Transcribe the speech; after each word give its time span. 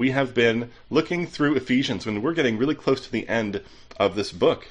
we 0.00 0.12
have 0.12 0.32
been 0.32 0.70
looking 0.88 1.26
through 1.26 1.54
Ephesians 1.56 2.06
when 2.06 2.22
we're 2.22 2.32
getting 2.32 2.56
really 2.56 2.74
close 2.74 3.02
to 3.02 3.12
the 3.12 3.28
end 3.28 3.60
of 3.98 4.14
this 4.14 4.32
book. 4.32 4.68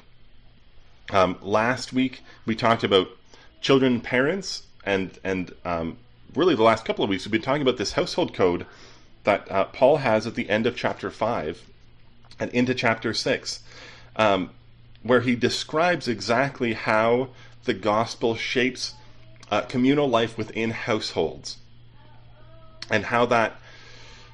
Um, 1.12 1.38
last 1.40 1.92
week 1.92 2.22
we 2.44 2.56
talked 2.56 2.82
about 2.82 3.06
children 3.60 4.00
parents, 4.00 4.64
and 4.84 5.16
and 5.22 5.54
um, 5.64 5.98
really 6.34 6.56
the 6.56 6.64
last 6.64 6.84
couple 6.84 7.04
of 7.04 7.10
weeks 7.10 7.24
we've 7.24 7.30
been 7.30 7.42
talking 7.42 7.62
about 7.62 7.76
this 7.76 7.92
household 7.92 8.34
code 8.34 8.66
that 9.22 9.48
uh, 9.52 9.66
Paul 9.66 9.98
has 9.98 10.26
at 10.26 10.34
the 10.34 10.50
end 10.50 10.66
of 10.66 10.74
chapter 10.74 11.12
five 11.12 11.62
and 12.40 12.50
into 12.50 12.74
chapter 12.74 13.14
six, 13.14 13.60
um, 14.16 14.50
where 15.04 15.20
he 15.20 15.36
describes 15.36 16.08
exactly 16.08 16.72
how 16.72 17.28
the 17.66 17.74
gospel 17.74 18.34
shapes 18.34 18.94
uh, 19.48 19.60
communal 19.60 20.08
life 20.08 20.36
within 20.36 20.70
households, 20.70 21.58
and 22.90 23.04
how 23.04 23.26
that 23.26 23.59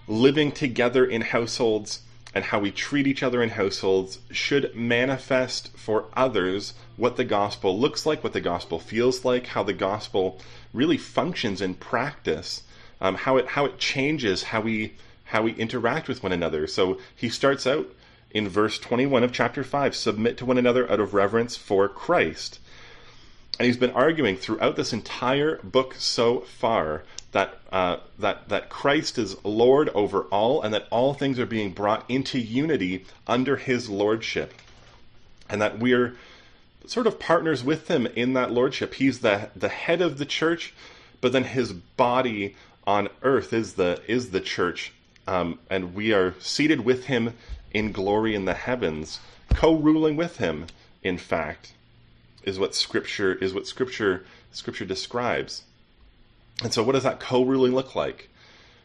living 0.09 0.52
together 0.52 1.04
in 1.04 1.20
households 1.20 2.02
and 2.34 2.45
how 2.45 2.59
we 2.59 2.70
treat 2.70 3.07
each 3.07 3.22
other 3.22 3.43
in 3.43 3.49
households 3.49 4.18
should 4.31 4.75
manifest 4.76 5.75
for 5.76 6.04
others 6.14 6.75
what 6.96 7.17
the 7.17 7.25
gospel 7.25 7.79
looks 7.79 8.04
like, 8.04 8.22
what 8.22 8.34
the 8.34 8.40
gospel 8.40 8.79
feels 8.79 9.25
like, 9.25 9.46
how 9.46 9.62
the 9.62 9.72
gospel 9.72 10.39
really 10.75 10.98
functions 10.98 11.62
in 11.62 11.75
practice, 11.75 12.62
um, 13.00 13.14
how 13.14 13.39
it 13.39 13.48
how 13.48 13.64
it 13.64 13.79
changes 13.79 14.43
how 14.45 14.61
we 14.61 14.95
how 15.25 15.43
we 15.43 15.53
interact 15.54 16.09
with 16.09 16.23
one 16.23 16.32
another. 16.32 16.67
So 16.67 16.98
he 17.14 17.29
starts 17.29 17.67
out 17.67 17.89
in 18.31 18.48
verse 18.48 18.79
21 18.79 19.25
of 19.25 19.32
chapter 19.32 19.64
5 19.64 19.96
submit 19.96 20.36
to 20.36 20.45
one 20.45 20.59
another 20.59 20.90
out 20.90 21.00
of 21.00 21.14
reverence 21.14 21.57
for 21.57 21.89
Christ. 21.89 22.59
And 23.59 23.64
he's 23.64 23.79
been 23.79 23.90
arguing 23.93 24.36
throughout 24.36 24.76
this 24.76 24.93
entire 24.93 25.57
book 25.62 25.95
so 25.95 26.40
far 26.40 27.04
that 27.36 27.58
uh, 27.71 27.99
that 28.18 28.49
that 28.49 28.71
Christ 28.71 29.18
is 29.18 29.36
Lord 29.45 29.90
over 29.90 30.22
all, 30.22 30.63
and 30.63 30.72
that 30.72 30.86
all 30.90 31.13
things 31.13 31.39
are 31.39 31.45
being 31.45 31.71
brought 31.71 32.09
into 32.09 32.39
unity 32.39 33.05
under 33.27 33.56
His 33.56 33.91
lordship, 33.91 34.55
and 35.47 35.61
that 35.61 35.79
we're 35.79 36.17
sort 36.87 37.07
of 37.07 37.20
partners 37.20 37.62
with 37.62 37.89
Him 37.89 38.07
in 38.07 38.33
that 38.33 38.53
lordship. 38.53 38.95
He's 38.95 39.20
the 39.20 39.51
the 39.55 39.69
head 39.69 40.01
of 40.01 40.17
the 40.17 40.25
church, 40.25 40.73
but 41.20 41.33
then 41.33 41.45
His 41.45 41.75
body 41.75 42.57
on 42.87 43.11
earth 43.20 43.53
is 43.53 43.75
the 43.75 44.01
is 44.09 44.31
the 44.31 44.41
church, 44.41 44.95
um, 45.27 45.59
and 45.69 45.95
we 45.95 46.14
are 46.14 46.34
seated 46.41 46.87
with 46.87 47.05
Him 47.05 47.34
in 47.70 47.92
glory 47.92 48.34
in 48.34 48.47
the 48.47 48.55
heavens, 48.55 49.20
co-ruling 49.51 50.17
with 50.17 50.39
Him. 50.39 50.69
In 51.03 51.19
fact, 51.19 51.75
is 52.45 52.59
what 52.59 52.75
Scripture 52.75 53.34
is 53.34 53.53
what 53.53 53.67
Scripture 53.67 54.25
Scripture 54.53 54.87
describes. 54.87 55.64
And 56.62 56.73
so, 56.73 56.83
what 56.83 56.93
does 56.93 57.03
that 57.03 57.21
co 57.21 57.43
ruling 57.43 57.75
look 57.75 57.95
like? 57.95 58.29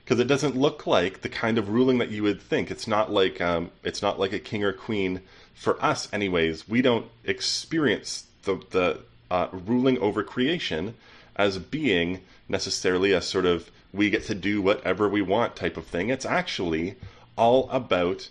Because 0.03 0.19
it 0.19 0.27
doesn't 0.27 0.58
look 0.58 0.86
like 0.86 1.22
the 1.22 1.30
kind 1.30 1.58
of 1.58 1.69
ruling 1.69 2.00
that 2.00 2.09
you 2.09 2.23
would 2.23 2.41
think. 2.41 2.69
It's 2.69 2.88
not 2.88 3.11
like 3.11 3.39
um, 3.39 3.72
it's 3.83 4.02
not 4.02 4.19
like 4.19 4.33
a 4.33 4.39
king 4.39 4.63
or 4.63 4.73
queen 4.73 5.22
for 5.53 5.81
us, 5.83 6.11
anyways. 6.11 6.67
We 6.67 6.81
don't 6.81 7.08
experience 7.23 8.25
the 8.44 8.61
the 8.72 9.00
uh, 9.30 9.47
ruling 9.52 9.97
over 10.00 10.23
creation 10.23 10.95
as 11.36 11.58
being 11.58 12.22
necessarily 12.50 13.13
a 13.13 13.22
sort 13.22 13.45
of 13.45 13.72
we 13.94 14.09
get 14.09 14.25
to 14.25 14.35
do 14.35 14.61
whatever 14.61 15.08
we 15.08 15.22
want 15.22 15.56
type 15.56 15.78
of 15.78 15.85
thing. 15.85 16.09
It's 16.09 16.25
actually 16.25 16.95
all 17.38 17.69
about 17.69 18.30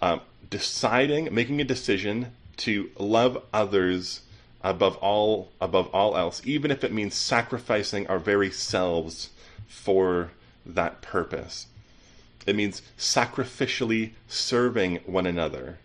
um, 0.00 0.20
deciding, 0.48 1.32
making 1.32 1.60
a 1.60 1.64
decision 1.64 2.32
to 2.58 2.90
love 2.98 3.42
others 3.52 4.22
above 4.62 4.96
all 4.96 5.50
above 5.60 5.88
all 5.92 6.16
else, 6.16 6.42
even 6.44 6.70
if 6.70 6.82
it 6.84 6.92
means 6.92 7.14
sacrificing 7.14 8.06
our 8.06 8.18
very 8.18 8.50
selves 8.50 9.30
for 9.66 10.30
that 10.66 11.00
purpose. 11.02 11.66
It 12.46 12.56
means 12.56 12.82
sacrificially 12.96 14.12
serving 14.26 14.96
one 15.06 15.26
another. 15.26 15.78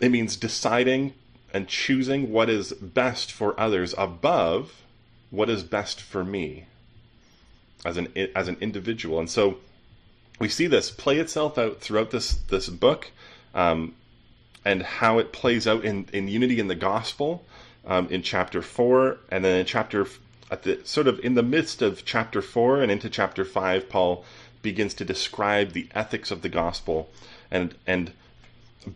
It 0.00 0.10
means 0.10 0.36
deciding 0.36 1.14
and 1.52 1.68
choosing 1.68 2.32
what 2.32 2.50
is 2.50 2.72
best 2.72 3.30
for 3.30 3.58
others 3.60 3.94
above 3.96 4.82
what 5.30 5.50
is 5.50 5.62
best 5.62 6.00
for 6.00 6.24
me 6.24 6.64
as 7.84 7.96
an 7.96 8.08
as 8.34 8.48
an 8.48 8.56
individual. 8.60 9.18
And 9.18 9.30
so 9.30 9.58
we 10.38 10.48
see 10.48 10.66
this 10.66 10.90
play 10.90 11.18
itself 11.18 11.58
out 11.58 11.80
throughout 11.80 12.10
this 12.10 12.34
this 12.34 12.68
book. 12.68 13.10
Um, 13.54 13.94
and 14.64 14.82
how 14.82 15.18
it 15.18 15.32
plays 15.32 15.66
out 15.66 15.84
in, 15.84 16.06
in 16.12 16.28
unity 16.28 16.58
in 16.58 16.68
the 16.68 16.74
gospel 16.74 17.44
um, 17.86 18.08
in 18.08 18.22
chapter 18.22 18.62
four, 18.62 19.18
and 19.30 19.44
then 19.44 19.60
in 19.60 19.66
chapter 19.66 20.06
at 20.50 20.62
the 20.62 20.80
sort 20.84 21.06
of 21.06 21.18
in 21.20 21.34
the 21.34 21.42
midst 21.42 21.82
of 21.82 22.04
chapter 22.04 22.40
four 22.40 22.82
and 22.82 22.90
into 22.90 23.10
chapter 23.10 23.44
five, 23.44 23.88
Paul 23.88 24.24
begins 24.62 24.94
to 24.94 25.04
describe 25.04 25.72
the 25.72 25.88
ethics 25.94 26.30
of 26.30 26.42
the 26.42 26.48
gospel 26.48 27.10
and 27.50 27.74
and 27.86 28.12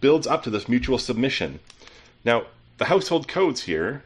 builds 0.00 0.26
up 0.26 0.42
to 0.44 0.50
this 0.50 0.68
mutual 0.68 0.98
submission. 0.98 1.60
Now, 2.24 2.46
the 2.78 2.86
household 2.86 3.28
codes 3.28 3.62
here 3.62 4.04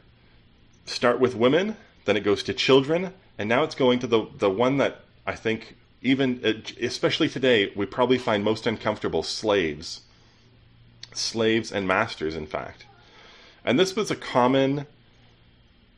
start 0.86 1.20
with 1.20 1.34
women, 1.34 1.76
then 2.04 2.16
it 2.16 2.24
goes 2.24 2.42
to 2.44 2.54
children, 2.54 3.12
and 3.38 3.48
now 3.48 3.62
it's 3.62 3.74
going 3.74 3.98
to 4.00 4.06
the 4.06 4.26
the 4.38 4.50
one 4.50 4.78
that 4.78 5.02
I 5.26 5.34
think 5.36 5.76
even 6.02 6.64
especially 6.80 7.28
today 7.28 7.72
we 7.76 7.86
probably 7.86 8.18
find 8.18 8.42
most 8.42 8.66
uncomfortable 8.66 9.22
slaves 9.22 10.00
slaves 11.16 11.72
and 11.72 11.86
masters 11.86 12.34
in 12.34 12.46
fact 12.46 12.86
and 13.64 13.78
this 13.78 13.94
was 13.94 14.10
a 14.10 14.16
common 14.16 14.86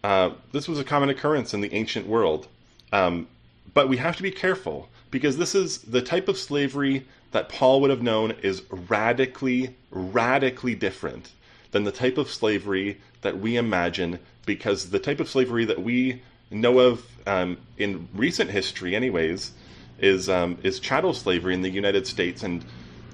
uh, 0.05 0.35
this 0.53 0.69
was 0.69 0.79
a 0.79 0.85
common 0.85 1.09
occurrence 1.09 1.55
in 1.55 1.63
the 1.63 1.73
ancient 1.73 2.07
world. 2.07 2.47
Um, 2.93 3.27
but 3.73 3.89
we 3.89 3.97
have 3.97 4.17
to 4.17 4.23
be 4.23 4.31
careful 4.31 4.91
because 5.11 5.39
this 5.39 5.55
is 5.55 5.79
the 5.79 6.03
type 6.03 6.29
of 6.29 6.37
slavery 6.37 7.07
that 7.31 7.49
Paul 7.49 7.81
would 7.81 7.89
have 7.89 8.03
known 8.03 8.33
is 8.43 8.63
radically, 8.71 9.75
radically 9.91 10.75
different 10.75 11.33
than 11.71 11.85
the 11.85 11.91
type 11.91 12.19
of 12.19 12.31
slavery 12.31 13.01
that 13.23 13.39
we 13.39 13.57
imagine 13.57 14.19
because 14.45 14.91
the 14.91 14.99
type 14.99 15.21
of 15.21 15.29
slavery 15.29 15.65
that 15.65 15.83
we 15.83 16.21
know 16.51 16.81
of 16.81 17.07
um, 17.27 17.57
in 17.79 18.07
recent 18.13 18.51
history, 18.51 18.95
anyways, 18.95 19.53
is 19.99 20.29
um, 20.29 20.59
is 20.63 20.79
chattel 20.81 21.15
slavery 21.15 21.55
in 21.55 21.63
the 21.63 21.71
United 21.71 22.07
States 22.07 22.43
and 22.43 22.63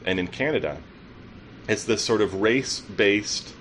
and 0.04 0.18
in 0.18 0.26
Canada. 0.26 0.76
It's 1.70 1.84
this 1.84 2.04
sort 2.04 2.20
of 2.20 2.34
race 2.34 2.80
based 2.80 3.54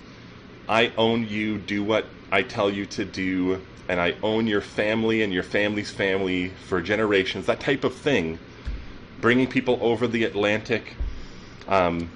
I 0.68 0.92
own 0.98 1.28
you, 1.28 1.60
do 1.60 1.84
what 1.84 2.08
I 2.32 2.42
tell 2.42 2.72
you 2.72 2.88
to 2.88 3.06
do, 3.06 3.62
and 3.88 4.02
I 4.02 4.16
own 4.24 4.48
your 4.48 4.62
family 4.62 5.22
and 5.22 5.32
your 5.32 5.44
family's 5.44 5.92
family 5.92 6.50
for 6.68 6.82
generations, 6.82 7.46
that 7.46 7.60
type 7.60 7.84
of 7.84 7.94
thing. 7.94 8.40
Bringing 9.22 9.46
people 9.46 9.78
over 9.80 10.08
the 10.08 10.24
Atlantic 10.24 10.96
um, 11.68 12.10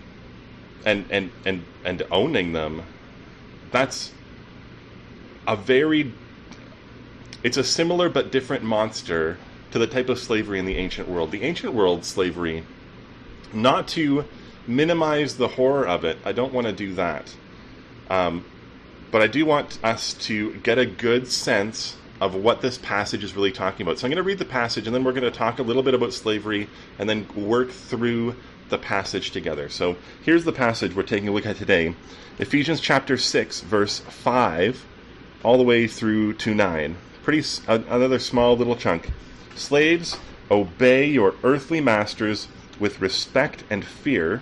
and, 0.83 1.05
and, 1.11 1.29
and, 1.45 1.63
and 1.85 2.01
owning 2.09 2.53
them. 2.53 2.81
That's 3.71 4.13
a 5.45 5.55
very, 5.55 6.11
it's 7.43 7.57
a 7.57 7.63
similar 7.63 8.09
but 8.09 8.31
different 8.31 8.63
monster 8.63 9.37
to 9.69 9.77
the 9.77 9.87
type 9.87 10.09
of 10.09 10.17
slavery 10.17 10.57
in 10.57 10.65
the 10.65 10.77
ancient 10.77 11.07
world. 11.07 11.29
The 11.29 11.43
ancient 11.43 11.75
world 11.75 12.03
slavery, 12.03 12.63
not 13.53 13.87
to 13.89 14.25
minimize 14.67 15.37
the 15.37 15.47
horror 15.47 15.87
of 15.87 16.03
it, 16.05 16.17
I 16.25 16.31
don't 16.31 16.53
want 16.53 16.67
to 16.67 16.73
do 16.73 16.93
that 16.95 17.33
um, 18.09 18.45
but 19.11 19.21
I 19.21 19.27
do 19.27 19.45
want 19.45 19.79
us 19.83 20.13
to 20.25 20.53
get 20.57 20.77
a 20.77 20.85
good 20.85 21.27
sense 21.27 21.97
of 22.21 22.35
what 22.35 22.61
this 22.61 22.77
passage 22.77 23.23
is 23.23 23.35
really 23.35 23.51
talking 23.51 23.85
about. 23.85 23.99
So 23.99 24.05
I'm 24.05 24.11
going 24.11 24.17
to 24.17 24.23
read 24.23 24.39
the 24.39 24.45
passage 24.45 24.87
and 24.87 24.95
then 24.95 25.03
we're 25.03 25.13
going 25.13 25.23
to 25.23 25.31
talk 25.31 25.59
a 25.59 25.63
little 25.63 25.83
bit 25.83 25.93
about 25.93 26.13
slavery 26.13 26.69
and 26.99 27.09
then 27.09 27.27
work 27.35 27.71
through 27.71 28.35
the 28.69 28.77
passage 28.77 29.31
together. 29.31 29.69
So 29.69 29.97
here's 30.21 30.45
the 30.45 30.51
passage 30.51 30.95
we're 30.95 31.03
taking 31.03 31.27
a 31.27 31.31
look 31.31 31.45
at 31.45 31.57
today 31.57 31.95
Ephesians 32.39 32.79
chapter 32.79 33.17
6, 33.17 33.61
verse 33.61 33.99
5, 33.99 34.85
all 35.43 35.57
the 35.57 35.63
way 35.63 35.87
through 35.87 36.33
to 36.33 36.55
9. 36.55 36.95
Pretty 37.23 37.43
another 37.67 38.19
small 38.19 38.57
little 38.57 38.75
chunk. 38.75 39.11
Slaves, 39.55 40.17
obey 40.49 41.07
your 41.07 41.35
earthly 41.43 41.81
masters 41.81 42.47
with 42.79 42.99
respect 43.01 43.63
and 43.69 43.85
fear, 43.85 44.41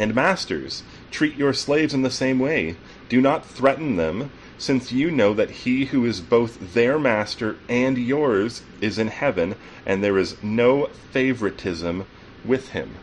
And 0.00 0.14
masters, 0.14 0.82
treat 1.10 1.36
your 1.36 1.52
slaves 1.52 1.92
in 1.92 2.00
the 2.00 2.10
same 2.10 2.38
way. 2.38 2.76
Do 3.10 3.20
not 3.20 3.44
threaten 3.44 3.96
them, 3.96 4.30
since 4.56 4.92
you 4.92 5.10
know 5.10 5.34
that 5.34 5.50
he 5.50 5.84
who 5.84 6.06
is 6.06 6.22
both 6.22 6.72
their 6.72 6.98
master 6.98 7.56
and 7.68 7.98
yours 7.98 8.62
is 8.80 8.98
in 8.98 9.08
heaven, 9.08 9.56
and 9.84 10.02
there 10.02 10.16
is 10.16 10.42
no 10.42 10.86
favoritism 11.12 12.06
with 12.46 12.70
him. 12.70 12.94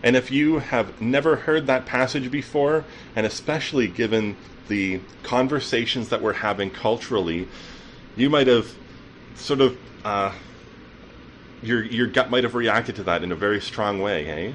And 0.00 0.14
if 0.14 0.30
you 0.30 0.60
have 0.60 1.02
never 1.02 1.34
heard 1.34 1.66
that 1.66 1.86
passage 1.86 2.30
before, 2.30 2.84
and 3.16 3.26
especially 3.26 3.88
given 3.88 4.36
the 4.68 5.00
conversations 5.24 6.08
that 6.10 6.22
we're 6.22 6.34
having 6.34 6.70
culturally, 6.70 7.48
you 8.14 8.30
might 8.30 8.46
have 8.46 8.72
sort 9.34 9.60
of 9.60 9.76
uh, 10.04 10.32
your 11.62 11.82
your 11.82 12.06
gut 12.06 12.30
might 12.30 12.44
have 12.44 12.54
reacted 12.54 12.94
to 12.94 13.02
that 13.02 13.24
in 13.24 13.32
a 13.32 13.36
very 13.36 13.60
strong 13.60 14.00
way, 14.00 14.28
eh? 14.28 14.52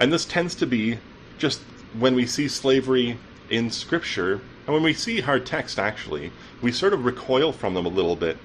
And 0.00 0.10
this 0.10 0.24
tends 0.24 0.54
to 0.56 0.66
be 0.66 0.98
just 1.36 1.60
when 1.98 2.14
we 2.14 2.26
see 2.26 2.48
slavery 2.48 3.18
in 3.50 3.70
Scripture, 3.70 4.40
and 4.66 4.74
when 4.74 4.82
we 4.82 4.94
see 4.94 5.20
hard 5.20 5.44
text, 5.44 5.78
actually, 5.78 6.32
we 6.62 6.72
sort 6.72 6.94
of 6.94 7.04
recoil 7.04 7.52
from 7.52 7.74
them 7.74 7.84
a 7.84 7.90
little 7.90 8.16
bit. 8.16 8.38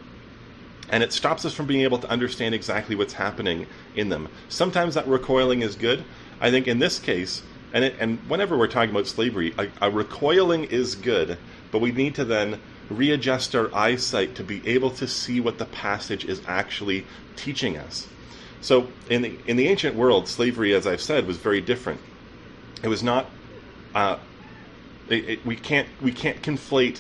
And 0.89 1.01
it 1.01 1.13
stops 1.13 1.45
us 1.45 1.53
from 1.53 1.65
being 1.65 1.81
able 1.81 1.97
to 1.99 2.09
understand 2.09 2.53
exactly 2.53 2.95
what's 2.95 3.13
happening 3.13 3.67
in 3.95 4.09
them. 4.09 4.27
Sometimes 4.49 4.95
that 4.95 5.07
recoiling 5.07 5.61
is 5.61 5.75
good. 5.75 6.03
I 6.41 6.51
think 6.51 6.67
in 6.67 6.79
this 6.79 6.99
case, 6.99 7.41
and, 7.73 7.85
it, 7.85 7.95
and 7.99 8.19
whenever 8.29 8.57
we're 8.57 8.67
talking 8.67 8.91
about 8.91 9.07
slavery, 9.07 9.53
a, 9.57 9.67
a 9.81 9.89
recoiling 9.89 10.65
is 10.65 10.95
good, 10.95 11.37
but 11.71 11.79
we 11.79 11.91
need 11.91 12.15
to 12.15 12.25
then 12.25 12.59
readjust 12.89 13.55
our 13.55 13.73
eyesight 13.73 14.35
to 14.35 14.43
be 14.43 14.65
able 14.67 14.91
to 14.91 15.07
see 15.07 15.39
what 15.39 15.57
the 15.57 15.65
passage 15.65 16.25
is 16.25 16.41
actually 16.47 17.05
teaching 17.35 17.77
us. 17.77 18.07
So, 18.65 18.87
in 19.11 19.21
the, 19.21 19.37
in 19.45 19.57
the 19.57 19.67
ancient 19.67 19.95
world, 19.95 20.27
slavery, 20.27 20.73
as 20.73 20.87
I've 20.87 20.99
said, 20.99 21.27
was 21.27 21.37
very 21.37 21.61
different. 21.61 21.99
It 22.81 22.87
was 22.87 23.03
not. 23.03 23.27
Uh, 23.93 24.17
it, 25.07 25.29
it, 25.29 25.45
we 25.45 25.55
can't 25.55 25.87
we 26.01 26.11
can't 26.11 26.41
conflate 26.41 26.99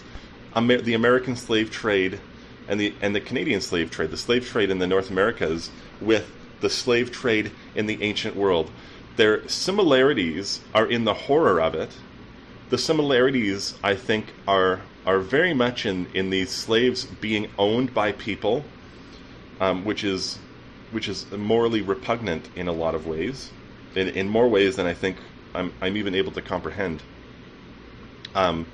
Amer- 0.55 0.81
the 0.81 0.93
American 0.93 1.35
slave 1.35 1.71
trade 1.71 2.19
and 2.67 2.79
the 2.79 2.93
and 3.01 3.15
the 3.15 3.19
Canadian 3.19 3.61
slave 3.61 3.89
trade, 3.89 4.11
the 4.11 4.17
slave 4.17 4.47
trade 4.47 4.69
in 4.69 4.77
the 4.77 4.85
North 4.85 5.09
Americas, 5.09 5.71
with 5.99 6.31
the 6.61 6.69
slave 6.69 7.11
trade 7.11 7.51
in 7.73 7.87
the 7.87 7.99
ancient 8.03 8.35
world. 8.35 8.69
Their 9.15 9.47
similarities 9.47 10.59
are 10.75 10.85
in 10.85 11.03
the 11.05 11.15
horror 11.15 11.59
of 11.59 11.73
it. 11.73 11.97
The 12.69 12.77
similarities, 12.77 13.73
I 13.83 13.95
think, 13.95 14.27
are 14.47 14.81
are 15.03 15.17
very 15.17 15.55
much 15.55 15.87
in, 15.87 16.05
in 16.13 16.29
these 16.29 16.51
slaves 16.51 17.05
being 17.05 17.49
owned 17.57 17.91
by 17.91 18.11
people, 18.11 18.63
um, 19.59 19.83
which 19.83 20.03
is 20.03 20.37
which 20.91 21.07
is 21.07 21.31
morally 21.31 21.81
repugnant 21.81 22.49
in 22.55 22.67
a 22.67 22.71
lot 22.71 22.95
of 22.95 23.07
ways, 23.07 23.51
in, 23.95 24.09
in 24.09 24.29
more 24.29 24.47
ways 24.47 24.75
than 24.75 24.85
I 24.85 24.93
think 24.93 25.17
I'm, 25.53 25.73
I'm 25.81 25.97
even 25.97 26.15
able 26.15 26.31
to 26.33 26.41
comprehend. 26.41 27.01
Um, 28.33 28.65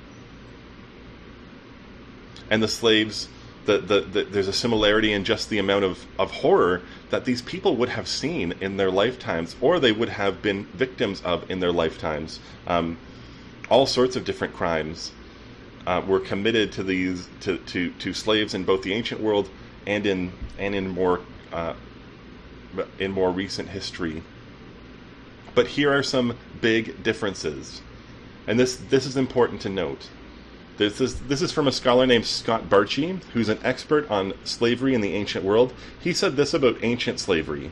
and 2.50 2.62
the 2.62 2.68
slaves, 2.68 3.28
the, 3.64 3.78
the, 3.78 4.00
the, 4.00 4.24
there's 4.24 4.48
a 4.48 4.52
similarity 4.52 5.12
in 5.12 5.24
just 5.24 5.48
the 5.48 5.58
amount 5.58 5.84
of, 5.84 6.04
of 6.18 6.30
horror 6.30 6.82
that 7.10 7.24
these 7.24 7.40
people 7.40 7.76
would 7.76 7.88
have 7.90 8.08
seen 8.08 8.52
in 8.60 8.76
their 8.76 8.90
lifetimes, 8.90 9.56
or 9.60 9.78
they 9.78 9.92
would 9.92 10.10
have 10.10 10.42
been 10.42 10.66
victims 10.74 11.20
of 11.22 11.48
in 11.50 11.60
their 11.60 11.72
lifetimes. 11.72 12.40
Um, 12.66 12.98
all 13.70 13.86
sorts 13.86 14.16
of 14.16 14.24
different 14.24 14.54
crimes 14.54 15.12
uh, 15.86 16.02
were 16.06 16.20
committed 16.20 16.72
to 16.72 16.82
these 16.82 17.28
to, 17.40 17.58
to, 17.58 17.90
to 17.90 18.12
slaves 18.12 18.54
in 18.54 18.64
both 18.64 18.82
the 18.82 18.92
ancient 18.92 19.20
world 19.20 19.48
and 19.86 20.06
in 20.06 20.32
and 20.58 20.74
in 20.74 20.88
more 20.88 21.20
uh, 21.52 21.74
in 22.98 23.10
more 23.10 23.30
recent 23.30 23.70
history. 23.70 24.22
But 25.54 25.68
here 25.68 25.92
are 25.92 26.02
some 26.02 26.36
big 26.60 27.02
differences, 27.02 27.82
and 28.46 28.58
this 28.58 28.76
this 28.76 29.06
is 29.06 29.16
important 29.16 29.60
to 29.62 29.68
note. 29.68 30.08
This 30.78 31.00
is 31.00 31.20
this 31.20 31.42
is 31.42 31.52
from 31.52 31.68
a 31.68 31.72
scholar 31.72 32.06
named 32.06 32.24
Scott 32.24 32.70
Bartchy, 32.70 33.22
who's 33.34 33.48
an 33.48 33.58
expert 33.62 34.10
on 34.10 34.32
slavery 34.44 34.94
in 34.94 35.02
the 35.02 35.14
ancient 35.14 35.44
world. 35.44 35.74
He 36.00 36.14
said 36.14 36.36
this 36.36 36.54
about 36.54 36.82
ancient 36.82 37.20
slavery. 37.20 37.70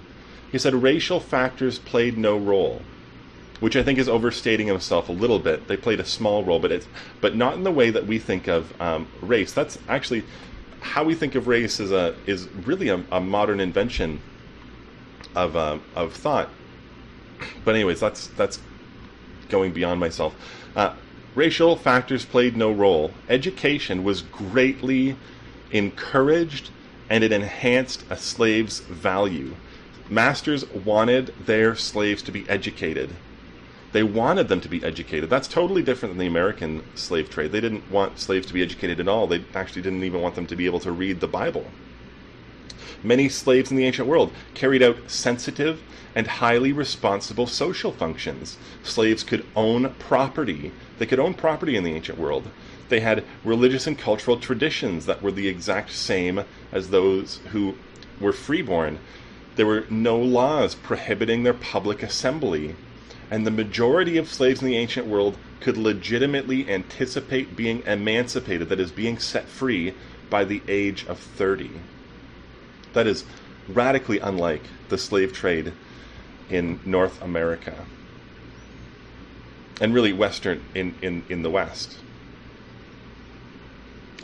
He 0.53 0.59
said 0.59 0.75
racial 0.75 1.21
factors 1.21 1.79
played 1.79 2.19
no 2.19 2.37
role 2.37 2.83
which 3.61 3.77
I 3.77 3.83
think 3.83 3.99
is 3.99 4.09
overstating 4.09 4.67
himself 4.67 5.09
a 5.09 5.13
little 5.13 5.39
bit. 5.39 5.69
They 5.69 5.77
played 5.77 6.01
a 6.01 6.05
small 6.05 6.43
role, 6.43 6.59
but 6.59 6.73
it's 6.73 6.89
but 7.21 7.37
not 7.37 7.55
in 7.55 7.63
the 7.63 7.71
way 7.71 7.91
that 7.91 8.07
we 8.07 8.19
think 8.19 8.49
of 8.49 8.79
um, 8.81 9.07
race. 9.21 9.53
That's 9.53 9.79
actually 9.89 10.25
how 10.81 11.05
we 11.05 11.15
think 11.15 11.35
of 11.35 11.47
race 11.47 11.79
is 11.79 11.93
a 11.93 12.17
is 12.27 12.49
really 12.65 12.89
a, 12.89 13.05
a 13.13 13.21
modern 13.21 13.61
invention 13.61 14.21
of 15.35 15.57
uh, 15.57 15.79
of 15.95 16.15
thought. 16.15 16.49
But 17.65 17.75
anyways, 17.75 18.01
that's 18.01 18.29
that's 18.29 18.61
going 19.49 19.73
beyond 19.73 20.01
myself. 20.01 20.35
Uh, 20.77 20.95
racial 21.35 21.77
factors 21.77 22.25
played 22.25 22.57
no 22.57 22.71
role. 22.71 23.13
Education 23.29 24.05
was 24.05 24.23
greatly 24.23 25.17
encouraged 25.73 26.71
and 27.09 27.25
it 27.25 27.33
enhanced 27.33 28.05
a 28.11 28.17
slave's 28.17 28.81
value. 28.81 29.55
Masters 30.09 30.69
wanted 30.71 31.35
their 31.47 31.75
slaves 31.75 32.23
to 32.23 32.33
be 32.33 32.49
educated 32.49 33.11
they 33.93 34.03
wanted 34.03 34.49
them 34.49 34.61
to 34.61 34.69
be 34.69 34.83
educated. 34.85 35.31
That's 35.31 35.49
totally 35.49 35.83
different 35.83 36.13
than 36.15 36.21
the 36.21 36.27
American 36.27 36.85
slave 36.95 37.29
trade. 37.29 37.53
They 37.53 37.61
didn't 37.61 37.91
want 37.91 38.19
slaves 38.19 38.47
to 38.47 38.53
be 38.53 38.63
educated 38.63 39.01
at 39.01 39.09
all. 39.09 39.27
They 39.27 39.45
actually 39.55 39.83
didn't 39.83 40.05
even 40.05 40.21
want 40.21 40.35
them 40.37 40.47
to 40.47 40.57
be 40.57 40.67
able 40.67 40.81
to 40.81 40.93
read 40.93 41.21
the 41.21 41.29
Bible. 41.29 41.67
Many 43.03 43.29
slaves 43.29 43.71
in 43.71 43.77
the 43.77 43.85
ancient 43.85 44.09
world 44.09 44.33
carried 44.55 44.83
out 44.83 45.11
sensitive 45.11 45.81
and 46.15 46.27
highly 46.27 46.73
responsible 46.73 47.47
social 47.47 47.93
functions. 47.93 48.57
Slaves 48.83 49.23
could 49.23 49.47
own 49.55 49.95
property. 49.99 50.73
They 50.99 51.07
could 51.07 51.21
own 51.21 51.35
property 51.35 51.77
in 51.77 51.85
the 51.85 51.95
ancient 51.95 52.19
world. 52.19 52.49
They 52.89 53.01
had 53.01 53.25
religious 53.45 53.87
and 53.87 53.99
cultural 53.99 54.39
traditions 54.39 55.07
that 55.07 55.23
were 55.23 55.33
the 55.33 55.49
exact 55.49 55.93
same 55.93 56.45
as 56.73 56.91
those 56.91 57.41
who 57.53 57.77
were 58.21 58.33
freeborn. 58.33 58.99
There 59.57 59.67
were 59.67 59.87
no 59.89 60.19
laws 60.19 60.75
prohibiting 60.75 61.43
their 61.43 61.55
public 61.55 62.03
assembly 62.03 62.75
and 63.31 63.47
the 63.47 63.51
majority 63.53 64.17
of 64.17 64.29
slaves 64.29 64.61
in 64.61 64.67
the 64.67 64.77
ancient 64.77 65.07
world 65.07 65.39
could 65.61 65.77
legitimately 65.77 66.69
anticipate 66.69 67.55
being 67.55 67.83
emancipated, 67.87 68.69
that 68.69 68.81
is, 68.81 68.91
being 68.91 69.19
set 69.19 69.47
free, 69.47 69.95
by 70.29 70.45
the 70.45 70.63
age 70.67 71.07
of 71.07 71.19
30. 71.19 71.71
That 72.93 73.07
is 73.07 73.25
radically 73.69 74.19
unlike 74.19 74.63
the 74.89 74.99
slave 74.99 75.33
trade 75.33 75.73
in 76.49 76.81
North 76.85 77.23
America 77.23 77.87
and 79.81 79.95
really 79.95 80.13
Western 80.13 80.63
in, 80.75 80.95
in, 81.01 81.25
in 81.29 81.43
the 81.43 81.51
West. 81.51 81.97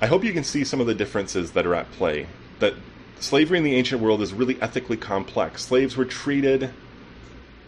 I 0.00 0.06
hope 0.06 0.24
you 0.24 0.32
can 0.32 0.44
see 0.44 0.64
some 0.64 0.80
of 0.80 0.86
the 0.86 0.94
differences 0.94 1.52
that 1.52 1.66
are 1.66 1.74
at 1.74 1.90
play. 1.92 2.26
That 2.58 2.74
slavery 3.18 3.58
in 3.58 3.64
the 3.64 3.74
ancient 3.74 4.02
world 4.02 4.20
is 4.20 4.34
really 4.34 4.60
ethically 4.60 4.98
complex. 4.98 5.62
Slaves 5.64 5.96
were 5.96 6.04
treated 6.04 6.70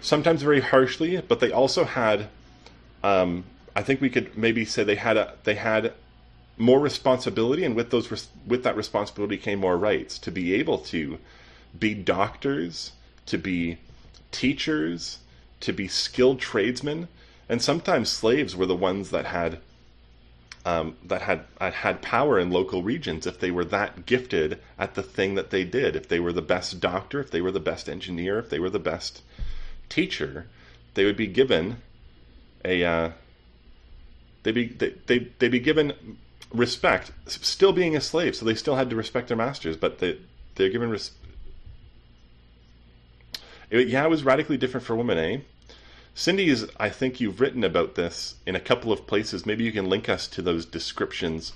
sometimes 0.01 0.43
very 0.43 0.61
harshly, 0.61 1.21
but 1.21 1.41
they 1.41 1.51
also 1.51 1.85
had, 1.85 2.29
um, 3.03 3.45
I 3.75 3.83
think 3.83 4.01
we 4.01 4.11
could 4.11 4.37
maybe 4.37 4.65
say 4.67 4.85
they 4.85 4.97
had 4.97 5.17
a 5.17 5.35
they 5.45 5.55
had 5.55 5.95
more 6.59 6.81
responsibility, 6.81 7.65
and 7.65 7.75
with 7.75 7.91
those 7.91 8.11
with 8.47 8.63
that 8.65 8.77
responsibility 8.77 9.37
came 9.37 9.61
more 9.61 9.79
rights 9.79 10.19
to 10.19 10.31
be 10.31 10.55
able 10.55 10.79
to 10.79 11.19
be 11.79 11.95
doctors, 11.95 12.93
to 13.27 13.39
be 13.39 13.79
teachers, 14.33 15.19
to 15.61 15.73
be 15.73 15.89
skilled 15.89 16.41
tradesmen, 16.41 17.09
and 17.49 17.63
sometimes 17.63 18.09
slaves 18.09 18.57
were 18.57 18.67
the 18.67 18.75
ones 18.75 19.11
that 19.11 19.27
had 19.27 19.59
um, 20.65 20.97
that 21.05 21.23
had 21.23 21.45
had 21.61 22.03
power 22.03 22.39
in 22.39 22.51
local 22.51 22.83
regions 22.83 23.27
if 23.27 23.39
they 23.39 23.51
were 23.51 23.65
that 23.65 24.05
gifted 24.05 24.61
at 24.79 24.95
the 24.95 25.03
thing 25.03 25.35
that 25.35 25.51
they 25.51 25.65
did. 25.65 25.97
If 25.97 26.09
they 26.09 26.21
were 26.21 26.33
the 26.33 26.43
best 26.43 26.81
doctor, 26.81 27.21
if 27.21 27.31
they 27.31 27.41
were 27.41 27.53
the 27.53 27.61
best 27.61 27.89
engineer, 27.89 28.39
if 28.39 28.51
they 28.51 28.59
were 28.59 28.71
the 28.71 28.79
best 28.79 29.23
teacher, 29.89 30.47
they 30.95 31.05
would 31.05 31.17
be 31.17 31.27
given 31.27 31.79
a 32.65 32.85
uh, 32.85 33.11
they 34.43 34.53
be 34.53 34.67
they, 34.67 34.91
they 35.07 35.19
they 35.39 35.49
be 35.49 35.61
given 35.61 36.19
respect, 36.53 37.13
still 37.27 37.73
being 37.73 37.97
a 37.97 38.01
slave. 38.01 38.37
So 38.37 38.45
they 38.45 38.55
still 38.55 38.77
had 38.77 38.91
to 38.91 38.97
respect 38.97 39.29
their 39.29 39.37
masters, 39.37 39.77
but 39.77 39.99
they 39.99 40.19
they're 40.55 40.71
given 40.71 40.91
res- 40.91 41.13
it, 43.71 43.89
yeah, 43.89 44.05
it 44.05 44.11
was 44.11 44.25
radically 44.25 44.57
different 44.57 44.87
for 44.87 44.97
women, 44.97 45.19
eh? 45.19 45.39
Cindy 46.15 46.49
is, 46.49 46.69
I 46.79 46.89
think 46.89 47.21
you've 47.21 47.41
written 47.41 47.63
about 47.63 47.95
this 47.95 48.35
in 48.45 48.57
a 48.57 48.61
couple 48.61 48.93
of 48.93 49.07
places. 49.07 49.47
Maybe 49.47 49.63
you 49.63 49.71
can 49.71 49.89
link 49.89 50.09
us 50.09 50.27
to 50.29 50.43
those 50.43 50.67
descriptions. 50.67 51.53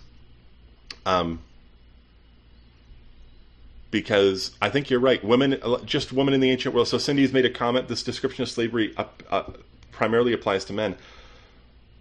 Um, 1.05 1.41
because 3.91 4.53
I 4.63 4.71
think 4.71 4.89
you're 4.89 5.01
right. 5.01 5.23
Women, 5.25 5.59
just 5.85 6.13
women 6.13 6.33
in 6.33 6.41
the 6.41 6.51
ancient 6.51 6.75
world. 6.75 6.89
So 6.89 6.99
Cindy's 6.99 7.33
made 7.33 7.45
a 7.45 7.51
comment. 7.51 7.89
This 7.89 8.03
description 8.03 8.43
of 8.43 8.49
slavery 8.49 8.95
up, 8.97 9.23
uh, 9.31 9.43
primarily 9.91 10.33
applies 10.33 10.65
to 10.67 10.73
men. 10.73 10.97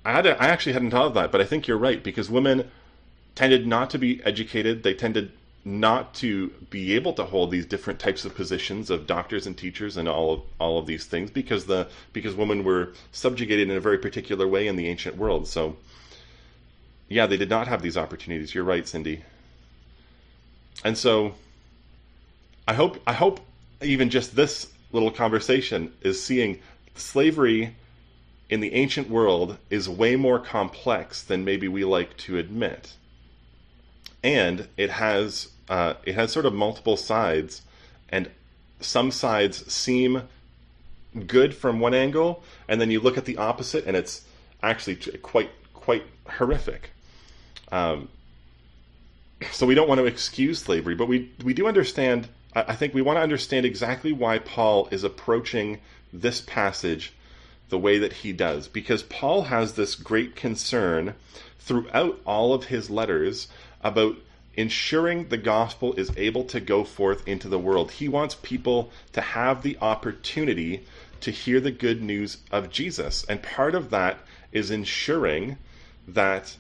I 0.06 0.12
had 0.12 0.26
a, 0.26 0.42
I 0.42 0.48
actually 0.48 0.74
hadn't 0.74 0.92
thought 0.92 1.08
of 1.08 1.14
that, 1.16 1.32
but 1.32 1.42
I 1.42 1.46
think 1.46 1.68
you're 1.68 1.78
right 1.78 2.02
because 2.02 2.30
women 2.30 2.70
tended 3.36 3.68
not 3.68 3.90
to 3.92 3.98
be 3.98 4.24
educated. 4.24 4.84
They 4.84 4.94
tended 4.94 5.32
not 5.64 6.14
to 6.16 6.50
be 6.70 6.96
able 6.96 7.14
to 7.14 7.24
hold 7.24 7.52
these 7.52 7.66
different 7.66 8.00
types 8.00 8.26
of 8.26 8.34
positions 8.36 8.90
of 8.90 9.06
doctors 9.06 9.46
and 9.46 9.56
teachers 9.56 9.96
and 9.96 10.10
all 10.10 10.34
of 10.34 10.42
all 10.60 10.80
of 10.80 10.88
these 10.88 11.06
things 11.06 11.30
because 11.30 11.66
the 11.66 11.88
because 12.14 12.34
women 12.34 12.64
were 12.64 12.94
subjugated 13.12 13.70
in 13.70 13.78
a 13.78 13.80
very 13.80 14.00
particular 14.00 14.48
way 14.48 14.68
in 14.68 14.76
the 14.76 14.88
ancient 14.88 15.18
world. 15.18 15.48
So 15.48 15.78
yeah, 17.10 17.28
they 17.28 17.38
did 17.38 17.50
not 17.50 17.68
have 17.68 17.82
these 17.82 17.98
opportunities. 17.98 18.56
You're 18.56 18.64
right, 18.64 18.88
Cindy. 18.88 19.24
And 20.84 20.98
so 20.98 21.36
I 22.68 22.74
hope 22.74 23.02
I 23.06 23.14
hope 23.14 23.40
even 23.82 24.10
just 24.10 24.36
this 24.36 24.72
little 24.92 25.12
conversation 25.12 25.94
is 26.02 26.22
seeing 26.22 26.60
slavery 26.96 27.76
in 28.50 28.60
the 28.60 28.74
ancient 28.74 29.10
world 29.10 29.58
is 29.70 29.88
way 29.88 30.16
more 30.16 30.40
complex 30.40 31.24
than 31.24 31.46
maybe 31.46 31.68
we 31.68 31.86
like 31.86 32.18
to 32.18 32.38
admit, 32.38 32.94
and 34.24 34.68
it 34.78 34.90
has 34.90 35.50
uh, 35.70 35.94
it 36.04 36.16
has 36.16 36.32
sort 36.32 36.46
of 36.46 36.54
multiple 36.54 36.98
sides, 36.98 37.62
and 38.10 38.30
some 38.80 39.12
sides 39.12 39.72
seem 39.72 40.24
good 41.28 41.54
from 41.56 41.80
one 41.80 41.94
angle, 41.94 42.44
and 42.68 42.80
then 42.80 42.92
you 42.92 43.00
look 43.00 43.18
at 43.18 43.26
the 43.26 43.38
opposite, 43.38 43.86
and 43.86 43.96
it's 43.96 44.26
actually 44.62 44.96
quite 44.96 45.50
quite 45.74 46.04
horrific. 46.28 46.92
Um, 47.72 48.10
so 49.52 49.66
we 49.66 49.76
don't 49.76 49.88
want 49.88 50.00
to 50.00 50.06
excuse 50.06 50.60
slavery, 50.60 50.96
but 50.96 51.08
we 51.08 51.32
we 51.44 51.54
do 51.54 51.68
understand. 51.68 52.28
I 52.54 52.76
think 52.76 52.94
we 52.94 53.02
want 53.02 53.16
to 53.16 53.22
understand 53.22 53.66
exactly 53.66 54.12
why 54.12 54.40
Paul 54.40 54.90
is 54.92 55.06
approaching 55.06 55.80
this 56.12 56.42
passage 56.42 57.14
the 57.70 57.80
way 57.80 57.98
that 57.98 58.12
he 58.12 58.34
does, 58.34 58.68
because 58.68 59.04
Paul 59.04 59.44
has 59.44 59.74
this 59.74 59.96
great 59.96 60.36
concern 60.36 61.16
throughout 61.60 62.20
all 62.26 62.54
of 62.54 62.66
his 62.66 62.90
letters 62.90 63.48
about 63.84 64.16
ensuring 64.56 65.30
the 65.30 65.38
gospel 65.38 65.94
is 65.94 66.12
able 66.18 66.44
to 66.44 66.60
go 66.60 66.84
forth 66.84 67.28
into 67.28 67.48
the 67.48 67.60
world. 67.60 67.92
He 67.92 68.08
wants 68.08 68.36
people 68.36 68.92
to 69.14 69.22
have 69.22 69.64
the 69.64 69.78
opportunity 69.82 70.86
to 71.22 71.32
hear 71.32 71.60
the 71.60 71.72
good 71.72 72.02
news 72.02 72.38
of 72.52 72.70
Jesus. 72.70 73.24
And 73.30 73.42
part 73.42 73.76
of 73.76 73.92
that 73.92 74.20
is 74.52 74.72
ensuring 74.72 75.58
that 76.08 76.58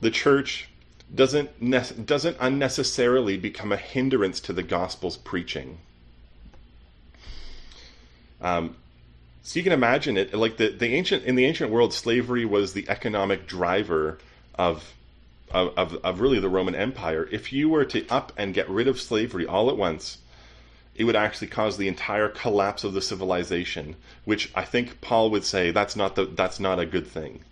the 0.00 0.10
church 0.10 0.68
doesn't 1.14 1.60
ne- 1.60 2.04
doesn't 2.04 2.36
unnecessarily 2.40 3.36
become 3.36 3.72
a 3.72 3.76
hindrance 3.76 4.40
to 4.40 4.52
the 4.52 4.62
gospel's 4.62 5.16
preaching. 5.16 5.78
Um, 8.40 8.76
so 9.42 9.58
you 9.58 9.62
can 9.62 9.72
imagine 9.72 10.16
it 10.16 10.34
like 10.34 10.56
the, 10.56 10.68
the 10.68 10.94
ancient 10.94 11.24
in 11.24 11.34
the 11.34 11.44
ancient 11.44 11.70
world, 11.70 11.92
slavery 11.92 12.44
was 12.44 12.72
the 12.72 12.88
economic 12.88 13.46
driver 13.46 14.18
of, 14.54 14.94
of 15.52 15.94
of 16.04 16.20
really 16.20 16.40
the 16.40 16.48
Roman 16.48 16.74
Empire. 16.74 17.28
If 17.30 17.52
you 17.52 17.68
were 17.68 17.84
to 17.86 18.08
up 18.08 18.32
and 18.36 18.54
get 18.54 18.68
rid 18.68 18.88
of 18.88 19.00
slavery 19.00 19.46
all 19.46 19.70
at 19.70 19.76
once, 19.76 20.18
it 20.94 21.04
would 21.04 21.16
actually 21.16 21.48
cause 21.48 21.76
the 21.76 21.88
entire 21.88 22.28
collapse 22.28 22.84
of 22.84 22.94
the 22.94 23.02
civilization. 23.02 23.96
Which 24.24 24.50
I 24.54 24.64
think 24.64 25.00
Paul 25.00 25.30
would 25.30 25.44
say 25.44 25.70
that's 25.70 25.96
not 25.96 26.16
the 26.16 26.24
that's 26.26 26.60
not 26.60 26.80
a 26.80 26.86
good 26.86 27.06
thing 27.06 27.44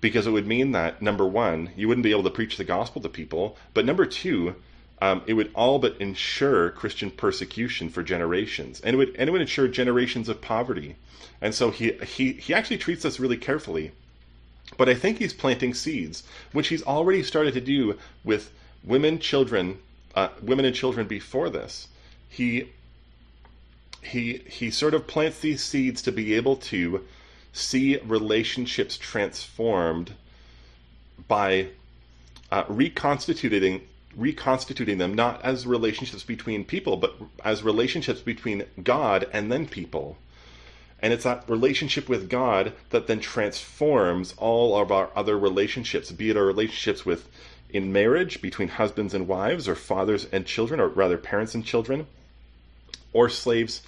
because 0.00 0.26
it 0.26 0.30
would 0.30 0.46
mean 0.46 0.72
that 0.72 1.02
number 1.02 1.26
one, 1.26 1.70
you 1.76 1.88
wouldn't 1.88 2.04
be 2.04 2.12
able 2.12 2.22
to 2.22 2.30
preach 2.30 2.56
the 2.56 2.64
gospel 2.64 3.02
to 3.02 3.08
people, 3.08 3.56
but 3.74 3.84
number 3.84 4.06
two, 4.06 4.54
um, 5.00 5.22
it 5.26 5.34
would 5.34 5.50
all 5.54 5.78
but 5.78 5.96
ensure 6.00 6.70
Christian 6.70 7.10
persecution 7.10 7.88
for 7.88 8.02
generations, 8.02 8.80
and 8.80 8.94
it 8.94 8.96
would 8.96 9.16
and 9.16 9.28
it 9.28 9.32
would 9.32 9.40
ensure 9.40 9.68
generations 9.68 10.28
of 10.28 10.40
poverty. 10.40 10.96
And 11.40 11.54
so 11.54 11.70
he 11.70 11.92
he 12.04 12.32
he 12.32 12.54
actually 12.54 12.78
treats 12.78 13.04
us 13.04 13.20
really 13.20 13.36
carefully, 13.36 13.92
but 14.78 14.88
I 14.88 14.94
think 14.94 15.18
he's 15.18 15.34
planting 15.34 15.74
seeds, 15.74 16.22
which 16.52 16.68
he's 16.68 16.82
already 16.84 17.22
started 17.22 17.52
to 17.54 17.60
do 17.60 17.98
with 18.24 18.50
women, 18.82 19.18
children, 19.18 19.80
uh, 20.14 20.28
women 20.40 20.64
and 20.64 20.74
children 20.74 21.06
before 21.06 21.50
this. 21.50 21.88
He 22.30 22.70
he 24.00 24.38
he 24.48 24.70
sort 24.70 24.94
of 24.94 25.06
plants 25.06 25.40
these 25.40 25.62
seeds 25.62 26.00
to 26.02 26.12
be 26.12 26.34
able 26.34 26.56
to 26.56 27.04
see 27.52 27.98
relationships 27.98 28.96
transformed 28.96 30.12
by 31.26 31.68
uh, 32.52 32.64
reconstituting 32.68 33.82
reconstituting 34.16 34.98
them 34.98 35.14
not 35.14 35.44
as 35.44 35.66
relationships 35.66 36.22
between 36.22 36.64
people 36.64 36.96
but 36.96 37.14
as 37.44 37.62
relationships 37.62 38.20
between 38.20 38.64
God 38.82 39.28
and 39.32 39.50
then 39.50 39.66
people 39.66 40.16
and 41.00 41.12
it's 41.12 41.24
that 41.24 41.48
relationship 41.48 42.08
with 42.08 42.28
God 42.28 42.72
that 42.90 43.06
then 43.06 43.20
transforms 43.20 44.34
all 44.36 44.80
of 44.80 44.90
our 44.90 45.10
other 45.14 45.38
relationships 45.38 46.10
be 46.12 46.30
it 46.30 46.36
our 46.36 46.44
relationships 46.44 47.04
with 47.04 47.28
in 47.70 47.92
marriage 47.92 48.40
between 48.40 48.68
husbands 48.68 49.14
and 49.14 49.28
wives 49.28 49.68
or 49.68 49.74
fathers 49.74 50.26
and 50.32 50.46
children 50.46 50.80
or 50.80 50.88
rather 50.88 51.18
parents 51.18 51.54
and 51.54 51.64
children 51.64 52.06
or 53.12 53.28
slaves 53.28 53.82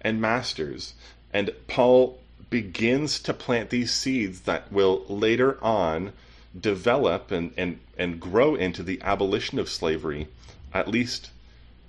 and 0.00 0.20
masters 0.20 0.94
and 1.32 1.50
Paul 1.66 2.18
begins 2.50 3.18
to 3.20 3.32
plant 3.32 3.70
these 3.70 3.90
seeds 3.90 4.42
that 4.42 4.70
will 4.70 5.04
later 5.08 5.58
on 5.64 6.12
develop 6.58 7.30
and, 7.30 7.52
and, 7.56 7.80
and 7.96 8.20
grow 8.20 8.54
into 8.54 8.82
the 8.82 9.00
abolition 9.02 9.58
of 9.58 9.70
slavery, 9.70 10.28
at 10.74 10.86
least 10.86 11.30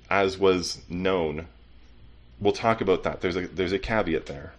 as 0.09 0.37
was 0.37 0.81
known. 0.89 1.47
We'll 2.39 2.53
talk 2.53 2.79
about 2.79 3.03
that. 3.03 3.21
There's 3.21 3.35
a 3.35 3.47
there's 3.47 3.71
a 3.73 3.79
caveat 3.79 4.25
there. 4.25 4.53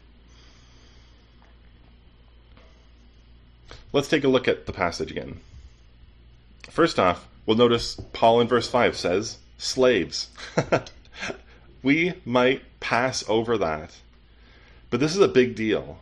Let's 3.95 4.09
take 4.09 4.25
a 4.25 4.29
look 4.29 4.47
at 4.47 4.67
the 4.67 4.73
passage 4.73 5.11
again. 5.11 5.41
First 6.69 6.99
off, 6.99 7.27
we'll 7.47 7.57
notice 7.57 7.99
Paul 8.13 8.43
in 8.43 8.49
verse 8.49 8.69
5 8.69 8.95
says, 8.95 9.39
slaves. 9.57 10.29
we 11.83 12.13
might 12.27 12.63
pass 12.81 13.25
over 13.29 13.57
that 13.57 13.93
but 14.95 15.01
this 15.01 15.17
is 15.17 15.21
a 15.21 15.27
big 15.27 15.57
deal. 15.57 15.99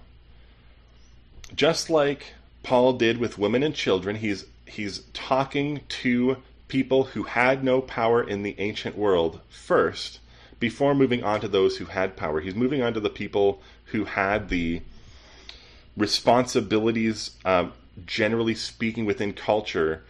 Just 1.56 1.88
like 1.88 2.34
Paul 2.62 2.92
did 2.92 3.16
with 3.16 3.38
women 3.38 3.62
and 3.62 3.74
children, 3.74 4.16
he's 4.16 4.44
he's 4.66 5.04
talking 5.14 5.80
to 5.88 6.36
people 6.68 7.04
who 7.04 7.22
had 7.22 7.64
no 7.64 7.80
power 7.80 8.22
in 8.22 8.42
the 8.42 8.54
ancient 8.58 8.94
world 8.94 9.40
first 9.48 10.20
before 10.60 10.94
moving 10.94 11.24
on 11.24 11.40
to 11.40 11.48
those 11.48 11.78
who 11.78 11.86
had 11.86 12.18
power. 12.18 12.40
He's 12.40 12.54
moving 12.54 12.82
on 12.82 12.92
to 12.92 13.00
the 13.00 13.08
people 13.08 13.62
who 13.86 14.04
had 14.04 14.50
the 14.50 14.82
responsibilities, 15.96 17.30
um, 17.46 17.72
generally 18.06 18.54
speaking, 18.54 19.04
within 19.04 19.32
culture, 19.32 20.02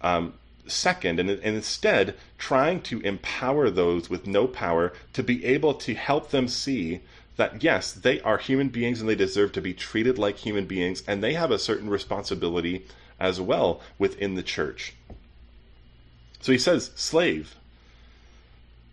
um, 0.00 0.34
second, 0.66 1.20
and, 1.20 1.30
and 1.30 1.56
instead 1.56 2.14
trying 2.38 2.80
to 2.82 3.00
empower 3.00 3.70
those 3.70 4.10
with 4.10 4.26
no 4.26 4.46
power 4.46 4.92
to 5.12 5.22
be 5.22 5.44
able 5.44 5.74
to 5.74 5.94
help 5.94 6.30
them 6.30 6.48
see 6.48 7.00
that 7.36 7.62
yes, 7.62 7.92
they 7.92 8.20
are 8.22 8.38
human 8.38 8.68
beings 8.68 9.00
and 9.00 9.08
they 9.08 9.14
deserve 9.14 9.52
to 9.52 9.60
be 9.60 9.74
treated 9.74 10.18
like 10.18 10.38
human 10.38 10.66
beings, 10.66 11.02
and 11.06 11.22
they 11.22 11.34
have 11.34 11.50
a 11.50 11.58
certain 11.58 11.90
responsibility 11.90 12.86
as 13.20 13.40
well 13.40 13.80
within 13.98 14.34
the 14.34 14.42
church. 14.42 14.94
So 16.40 16.52
he 16.52 16.58
says, 16.58 16.90
slave. 16.94 17.56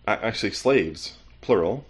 Actually, 0.05 0.51
slaves, 0.51 1.17
plural. 1.41 1.85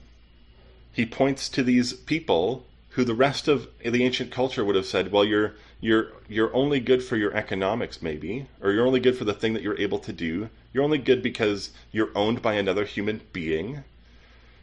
He 0.92 1.06
points 1.06 1.50
to 1.50 1.64
these 1.64 1.94
people 1.94 2.66
who 2.90 3.04
the 3.04 3.16
rest 3.16 3.48
of 3.48 3.68
the 3.84 4.04
ancient 4.04 4.32
culture 4.32 4.64
would 4.64 4.76
have 4.76 4.86
said, 4.86 5.12
well, 5.12 5.26
you're 5.26 5.56
you're 5.84 6.14
you're 6.30 6.56
only 6.56 6.80
good 6.80 7.04
for 7.04 7.18
your 7.18 7.36
economics, 7.36 8.02
maybe, 8.02 8.48
or 8.62 8.72
you're 8.72 8.88
only 8.88 9.02
good 9.02 9.18
for 9.18 9.26
the 9.26 9.34
thing 9.34 9.54
that 9.54 9.62
you're 9.62 9.78
able 9.78 10.00
to 10.00 10.14
do. 10.14 10.50
You're 10.72 10.86
only 10.86 10.98
good 10.98 11.22
because 11.22 11.72
you're 11.92 12.10
owned 12.16 12.42
by 12.42 12.54
another 12.54 12.86
human 12.86 13.20
being. 13.34 13.84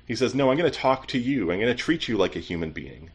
He 0.07 0.17
says, 0.17 0.35
No, 0.35 0.51
I'm 0.51 0.57
going 0.57 0.73
to 0.73 0.79
talk 0.79 1.07
to 1.09 1.19
you. 1.19 1.53
I'm 1.53 1.61
going 1.61 1.67
to 1.67 1.75
treat 1.75 2.09
you 2.09 2.17
like 2.17 2.37
a 2.37 2.41
human 2.41 2.71
being. 2.71 3.11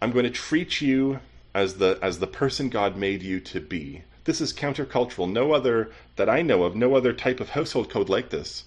I'm 0.00 0.12
going 0.12 0.24
to 0.24 0.30
treat 0.30 0.80
you 0.80 1.20
as 1.54 1.74
the 1.74 1.98
as 2.00 2.20
the 2.20 2.26
person 2.26 2.70
God 2.70 2.96
made 2.96 3.22
you 3.22 3.38
to 3.40 3.60
be. 3.60 4.02
This 4.24 4.40
is 4.40 4.54
countercultural. 4.54 5.30
No 5.30 5.52
other 5.52 5.90
that 6.16 6.30
I 6.30 6.40
know 6.40 6.62
of, 6.62 6.74
no 6.74 6.96
other 6.96 7.12
type 7.12 7.38
of 7.38 7.50
household 7.50 7.90
code 7.90 8.08
like 8.08 8.30
this 8.30 8.64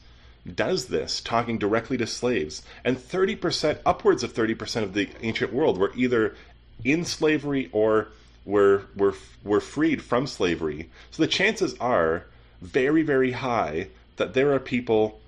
does 0.56 0.88
this, 0.88 1.22
talking 1.22 1.58
directly 1.58 1.98
to 1.98 2.08
slaves. 2.08 2.64
And 2.84 2.98
30%, 2.98 3.80
upwards 3.86 4.24
of 4.24 4.34
30% 4.34 4.84
of 4.84 4.94
the 4.94 5.10
ancient 5.22 5.54
world 5.54 5.78
were 5.78 5.92
either 5.96 6.36
in 6.84 7.06
slavery 7.06 7.70
or 7.72 8.10
were, 8.46 8.84
were, 8.96 9.14
were 9.44 9.62
freed 9.62 10.02
from 10.02 10.28
slavery. 10.28 10.90
So 11.12 11.24
the 11.24 11.28
chances 11.28 11.76
are 11.80 12.26
very, 12.62 13.04
very 13.04 13.32
high 13.32 13.88
that 14.18 14.34
there 14.34 14.54
are 14.54 14.60
people 14.60 15.20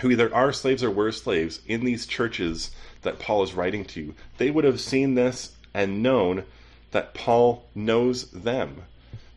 who 0.00 0.10
either 0.10 0.34
are 0.34 0.52
slaves 0.52 0.82
or 0.82 0.90
were 0.90 1.12
slaves 1.12 1.60
in 1.66 1.84
these 1.84 2.06
churches 2.06 2.70
that 3.02 3.18
Paul 3.18 3.42
is 3.42 3.54
writing 3.54 3.84
to, 3.86 4.14
they 4.38 4.50
would 4.50 4.64
have 4.64 4.80
seen 4.80 5.14
this 5.14 5.52
and 5.74 6.02
known 6.02 6.44
that 6.90 7.14
Paul 7.14 7.64
knows 7.74 8.30
them. 8.30 8.82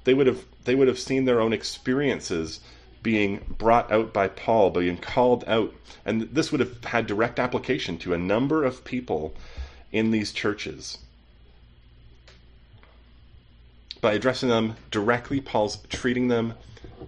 They 0.04 0.14
would 0.14 0.28
have 0.28 0.46
they 0.66 0.76
would 0.76 0.88
have 0.88 1.00
seen 1.00 1.26
their 1.26 1.42
own 1.42 1.54
experiences 1.54 2.60
being 3.04 3.56
brought 3.60 3.92
out 3.92 4.12
by 4.14 4.28
Paul, 4.28 4.72
being 4.72 4.98
called 4.98 5.44
out, 5.46 5.74
and 6.06 6.24
this 6.24 6.52
would 6.52 6.60
have 6.60 6.84
had 6.86 7.06
direct 7.06 7.40
application 7.40 8.00
to 8.00 8.14
a 8.14 8.18
number 8.18 8.64
of 8.64 8.84
people 8.84 9.36
in 9.92 10.10
these 10.10 10.32
churches. 10.32 10.98
By 14.02 14.14
addressing 14.14 14.50
them 14.50 14.75
directly, 14.92 15.42
Paul's 15.42 15.78
treating 15.90 16.28
them 16.28 16.54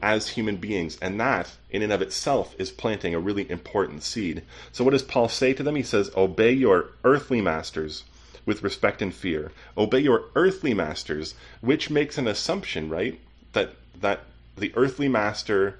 as 0.02 0.30
human 0.30 0.58
beings. 0.58 0.98
And 1.02 1.20
that, 1.20 1.52
in 1.70 1.82
and 1.82 1.92
of 1.94 2.02
itself, 2.02 2.56
is 2.58 2.72
planting 2.72 3.14
a 3.14 3.20
really 3.20 3.50
important 3.50 4.04
seed. 4.04 4.44
So, 4.72 4.84
what 4.84 4.92
does 4.92 5.04
Paul 5.04 5.30
say 5.30 5.54
to 5.54 5.64
them? 5.64 5.76
He 5.76 5.84
says, 5.84 6.12
Obey 6.16 6.52
your 6.52 6.92
earthly 7.04 7.42
masters 7.42 8.04
with 8.46 8.64
respect 8.64 9.02
and 9.02 9.14
fear. 9.14 9.52
Obey 9.78 10.00
your 10.00 10.26
earthly 10.36 10.74
masters, 10.74 11.36
which 11.62 11.90
makes 11.90 12.18
an 12.18 12.28
assumption, 12.28 12.90
right? 12.90 13.20
That, 13.54 13.74
that 14.00 14.22
the 14.58 14.72
earthly 14.76 15.08
master 15.08 15.78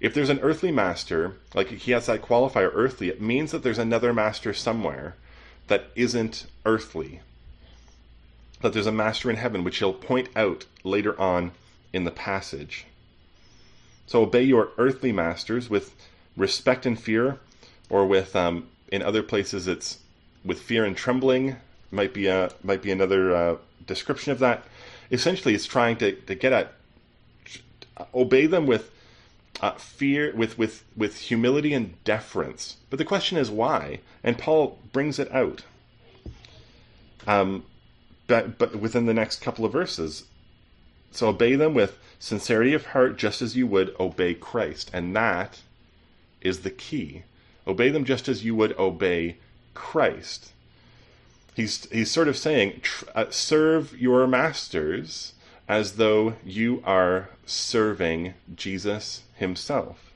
if 0.00 0.14
there's 0.14 0.30
an 0.30 0.40
earthly 0.40 0.72
master, 0.72 1.36
like 1.54 1.68
he 1.68 1.92
has 1.92 2.06
that 2.06 2.22
qualifier 2.22 2.70
earthly, 2.72 3.10
it 3.10 3.20
means 3.20 3.52
that 3.52 3.62
there's 3.62 3.78
another 3.78 4.14
master 4.14 4.54
somewhere 4.54 5.14
that 5.68 5.90
isn't 5.94 6.46
earthly. 6.64 7.20
That 8.60 8.72
there's 8.72 8.86
a 8.86 8.92
master 8.92 9.30
in 9.30 9.36
heaven, 9.36 9.64
which 9.64 9.78
he'll 9.78 9.92
point 9.92 10.28
out 10.36 10.66
later 10.84 11.18
on 11.18 11.52
in 11.92 12.04
the 12.04 12.10
passage. 12.10 12.86
So 14.06 14.22
obey 14.22 14.42
your 14.42 14.70
earthly 14.76 15.12
masters 15.12 15.70
with 15.70 15.94
respect 16.36 16.84
and 16.84 16.98
fear, 16.98 17.38
or 17.88 18.06
with 18.06 18.34
um, 18.36 18.68
in 18.90 19.02
other 19.02 19.22
places 19.22 19.68
it's 19.68 19.98
with 20.44 20.60
fear 20.60 20.84
and 20.84 20.96
trembling. 20.96 21.56
Might 21.90 22.14
be 22.14 22.26
a 22.26 22.50
might 22.62 22.82
be 22.82 22.90
another 22.90 23.34
uh, 23.34 23.56
description 23.86 24.32
of 24.32 24.38
that. 24.40 24.64
Essentially, 25.10 25.54
it's 25.54 25.66
trying 25.66 25.96
to, 25.96 26.12
to 26.12 26.34
get 26.34 26.52
at 26.52 26.74
obey 28.14 28.46
them 28.46 28.66
with 28.66 28.90
uh, 29.60 29.72
fear, 29.72 30.32
with 30.34 30.56
with 30.56 30.84
with 30.96 31.18
humility 31.18 31.72
and 31.72 32.02
deference. 32.04 32.76
But 32.88 32.98
the 32.98 33.04
question 33.04 33.36
is 33.38 33.50
why, 33.50 34.00
and 34.22 34.38
Paul 34.38 34.78
brings 34.92 35.18
it 35.18 35.32
out. 35.32 35.64
Um, 37.26 37.64
but 38.30 38.58
but 38.58 38.76
within 38.76 39.06
the 39.06 39.14
next 39.14 39.40
couple 39.40 39.64
of 39.64 39.72
verses, 39.72 40.24
so 41.10 41.28
obey 41.28 41.56
them 41.56 41.74
with 41.74 41.98
sincerity 42.20 42.72
of 42.74 42.86
heart, 42.86 43.18
just 43.18 43.42
as 43.42 43.56
you 43.56 43.66
would 43.66 43.94
obey 43.98 44.34
Christ, 44.34 44.88
and 44.94 45.16
that 45.16 45.60
is 46.40 46.60
the 46.60 46.70
key. 46.70 47.24
Obey 47.66 47.90
them 47.90 48.04
just 48.04 48.28
as 48.28 48.44
you 48.44 48.54
would 48.54 48.78
obey 48.78 49.38
Christ. 49.74 50.52
He's 51.56 51.90
he's 51.90 52.10
sort 52.10 52.28
of 52.28 52.36
saying, 52.36 52.82
uh, 53.16 53.26
serve 53.30 54.00
your 54.00 54.28
masters 54.28 55.34
as 55.68 55.96
though 55.96 56.34
you 56.44 56.82
are 56.84 57.30
serving 57.46 58.34
Jesus 58.54 59.22
himself. 59.34 60.12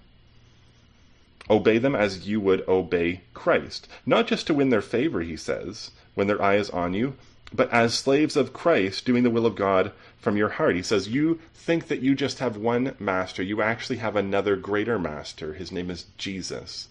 Obey 1.50 1.78
them 1.78 1.96
as 1.96 2.28
you 2.28 2.40
would 2.40 2.66
obey 2.68 3.22
Christ, 3.34 3.88
not 4.06 4.28
just 4.28 4.46
to 4.46 4.54
win 4.54 4.70
their 4.70 4.80
favor, 4.80 5.20
he 5.20 5.36
says, 5.36 5.90
when 6.14 6.28
their 6.28 6.40
eye 6.40 6.56
is 6.56 6.70
on 6.70 6.94
you, 6.94 7.16
but 7.54 7.70
as 7.72 7.94
slaves 7.94 8.36
of 8.36 8.52
Christ, 8.52 9.04
doing 9.04 9.22
the 9.22 9.30
will 9.30 9.46
of 9.46 9.54
God 9.54 9.92
from 10.18 10.36
your 10.36 10.48
heart. 10.48 10.74
He 10.74 10.82
says, 10.82 11.08
You 11.08 11.38
think 11.54 11.86
that 11.86 12.00
you 12.00 12.16
just 12.16 12.40
have 12.40 12.56
one 12.56 12.96
master, 12.98 13.42
you 13.42 13.62
actually 13.62 13.98
have 13.98 14.16
another 14.16 14.56
greater 14.56 14.98
master. 14.98 15.54
His 15.54 15.70
name 15.70 15.88
is 15.88 16.06
Jesus. 16.18 16.88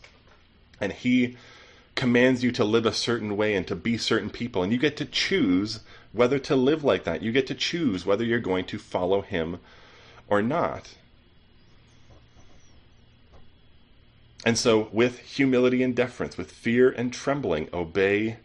And 0.80 0.94
he 0.94 1.36
commands 1.96 2.44
you 2.44 2.52
to 2.54 2.64
live 2.64 2.86
a 2.86 2.94
certain 2.94 3.36
way 3.36 3.56
and 3.56 3.68
to 3.68 3.76
be 3.76 3.98
certain 3.98 4.30
people. 4.30 4.64
And 4.64 4.72
you 4.72 4.80
get 4.80 4.96
to 4.98 5.06
choose 5.06 5.82
whether 6.14 6.40
to 6.40 6.56
live 6.56 6.84
like 6.84 7.04
that. 7.04 7.22
You 7.22 7.32
get 7.32 7.48
to 7.48 7.56
choose 7.56 8.06
whether 8.06 8.24
you're 8.24 8.40
going 8.40 8.66
to 8.66 8.80
follow 8.80 9.22
him 9.22 9.60
or 10.28 10.42
not. 10.42 10.96
And 14.46 14.58
so, 14.58 14.90
with 14.92 15.20
humility 15.20 15.84
and 15.84 15.96
deference, 15.96 16.38
with 16.38 16.52
fear 16.52 16.90
and 16.90 17.14
trembling, 17.14 17.70
obey 17.74 18.38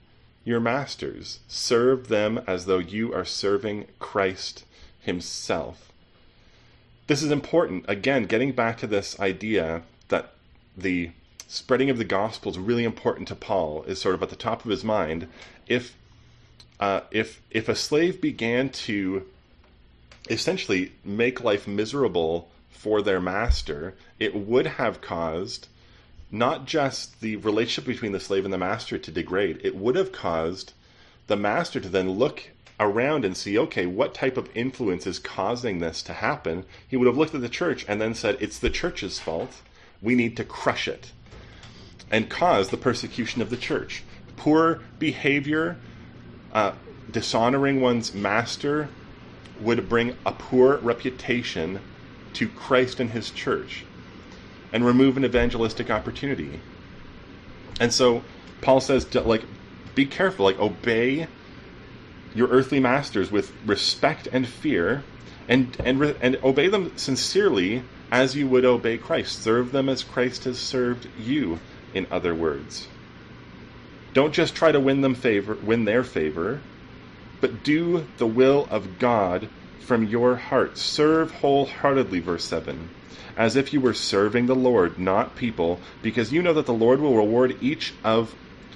your 0.49 0.61
masters. 0.61 1.41
Serve 1.47 2.09
them 2.09 2.41
as 2.47 2.65
though 2.65 2.79
you 2.79 3.13
are 3.13 3.25
serving 3.25 3.87
Christ 3.99 4.65
himself. 4.99 5.93
This 7.07 7.23
is 7.23 7.31
important. 7.31 7.85
Again, 7.87 8.25
getting 8.25 8.53
back 8.53 8.79
to 8.79 8.87
this 8.87 9.19
idea 9.21 9.83
that 10.09 10.33
the 10.77 11.11
spreading 11.47 11.91
of 11.91 11.99
the 11.99 12.05
gospel 12.05 12.51
is 12.51 12.59
really 12.59 12.85
important 12.85 13.29
to 13.29 13.35
Paul 13.35 13.83
is 13.85 14.01
sort 14.01 14.15
of 14.15 14.23
at 14.23 14.31
the 14.31 14.37
top 14.37 14.65
of 14.65 14.71
his 14.71 14.83
mind. 14.83 15.29
If 15.67 15.95
uh, 16.81 17.01
if 17.11 17.43
if 17.51 17.69
a 17.69 17.75
slave 17.75 18.21
began 18.21 18.71
to 18.71 19.27
essentially 20.31 20.93
make 21.05 21.45
life 21.45 21.67
miserable 21.67 22.49
for 22.71 23.03
their 23.03 23.21
master, 23.21 23.95
it 24.19 24.35
would 24.35 24.67
have 24.67 25.01
caused 25.01 25.69
not 26.31 26.67
just 26.67 27.21
the 27.21 27.37
relationship 27.37 27.87
between 27.87 28.13
the 28.13 28.21
slave 28.21 28.45
and 28.45 28.53
the 28.53 28.59
master 28.59 28.99
to 28.99 29.11
degrade, 29.11 29.61
it 29.63 29.77
would 29.77 29.97
have 29.97 30.13
caused 30.13 30.73
the 31.27 31.37
master 31.37 31.81
to 31.81 31.89
then 31.89 32.11
look 32.11 32.51
around 32.81 33.25
and 33.25 33.37
see, 33.37 33.59
okay, 33.59 33.87
what 33.87 34.15
type 34.15 34.37
of 34.37 34.49
influence 34.55 35.07
is 35.07 35.19
causing 35.19 35.79
this 35.79 36.03
to 36.03 36.13
happen? 36.13 36.65
He 36.87 36.97
would 36.97 37.07
have 37.07 37.17
looked 37.17 37.35
at 37.35 37.41
the 37.41 37.49
church 37.49 37.85
and 37.89 38.01
then 38.01 38.15
said, 38.15 38.37
it's 38.41 38.59
the 38.59 38.71
church's 38.71 39.19
fault. 39.19 39.63
We 40.01 40.15
need 40.15 40.37
to 40.37 40.45
crush 40.45 40.87
it 40.87 41.13
and 42.11 42.29
cause 42.29 42.69
the 42.69 42.77
persecution 42.77 43.43
of 43.43 43.51
the 43.51 43.57
church. 43.57 44.03
Poor 44.37 44.81
behavior, 44.99 45.77
uh, 46.53 46.73
dishonoring 47.11 47.81
one's 47.81 48.15
master, 48.15 48.89
would 49.61 49.89
bring 49.89 50.15
a 50.25 50.33
poor 50.33 50.77
reputation 50.77 51.81
to 52.35 52.49
Christ 52.49 53.01
and 53.01 53.11
his 53.11 53.31
church 53.31 53.85
and 54.73 54.85
remove 54.85 55.17
an 55.17 55.25
evangelistic 55.25 55.91
opportunity. 55.91 56.61
And 57.81 57.93
so 57.93 58.23
Paul 58.61 58.81
says, 58.81 59.13
like, 59.15 59.45
be 59.95 60.07
careful, 60.07 60.45
like, 60.45 60.59
obey 60.59 61.29
your 62.35 62.49
earthly 62.49 62.81
masters 62.81 63.31
with 63.31 63.53
respect 63.65 64.29
and 64.33 64.47
fear, 64.47 65.03
and 65.49 65.77
and 65.85 66.03
and 66.21 66.39
obey 66.43 66.69
them 66.69 66.97
sincerely 66.97 67.83
as 68.11 68.37
you 68.37 68.47
would 68.49 68.65
obey 68.65 68.99
Christ. 68.99 69.43
Serve 69.43 69.73
them 69.73 69.89
as 69.89 70.05
Christ 70.05 70.45
has 70.45 70.59
served 70.59 71.09
you. 71.17 71.59
In 71.95 72.07
other 72.11 72.35
words, 72.35 72.87
don't 74.13 74.35
just 74.35 74.55
try 74.55 74.73
to 74.73 74.81
win 74.81 75.01
them 75.01 75.15
favor, 75.15 75.57
win 75.63 75.85
their 75.85 76.05
favor, 76.05 76.61
but 77.41 77.65
do 77.65 78.07
the 78.19 78.27
will 78.27 78.67
of 78.71 78.99
God 78.99 79.49
from 79.79 80.05
your 80.05 80.37
heart. 80.37 80.77
Serve 80.77 81.31
wholeheartedly. 81.33 82.21
Verse 82.21 82.45
seven 82.45 82.91
as 83.39 83.55
if 83.55 83.73
you 83.73 83.81
were 83.81 83.95
serving 83.95 84.47
the 84.47 84.55
Lord, 84.55 84.99
not 84.99 85.37
people, 85.37 85.81
because 86.03 86.33
you 86.33 86.43
know 86.43 86.53
that 86.53 86.67
the 86.67 86.75
Lord 86.75 87.01
will 87.01 87.17
reward 87.17 87.57
each 87.61 87.95
of 88.05 88.35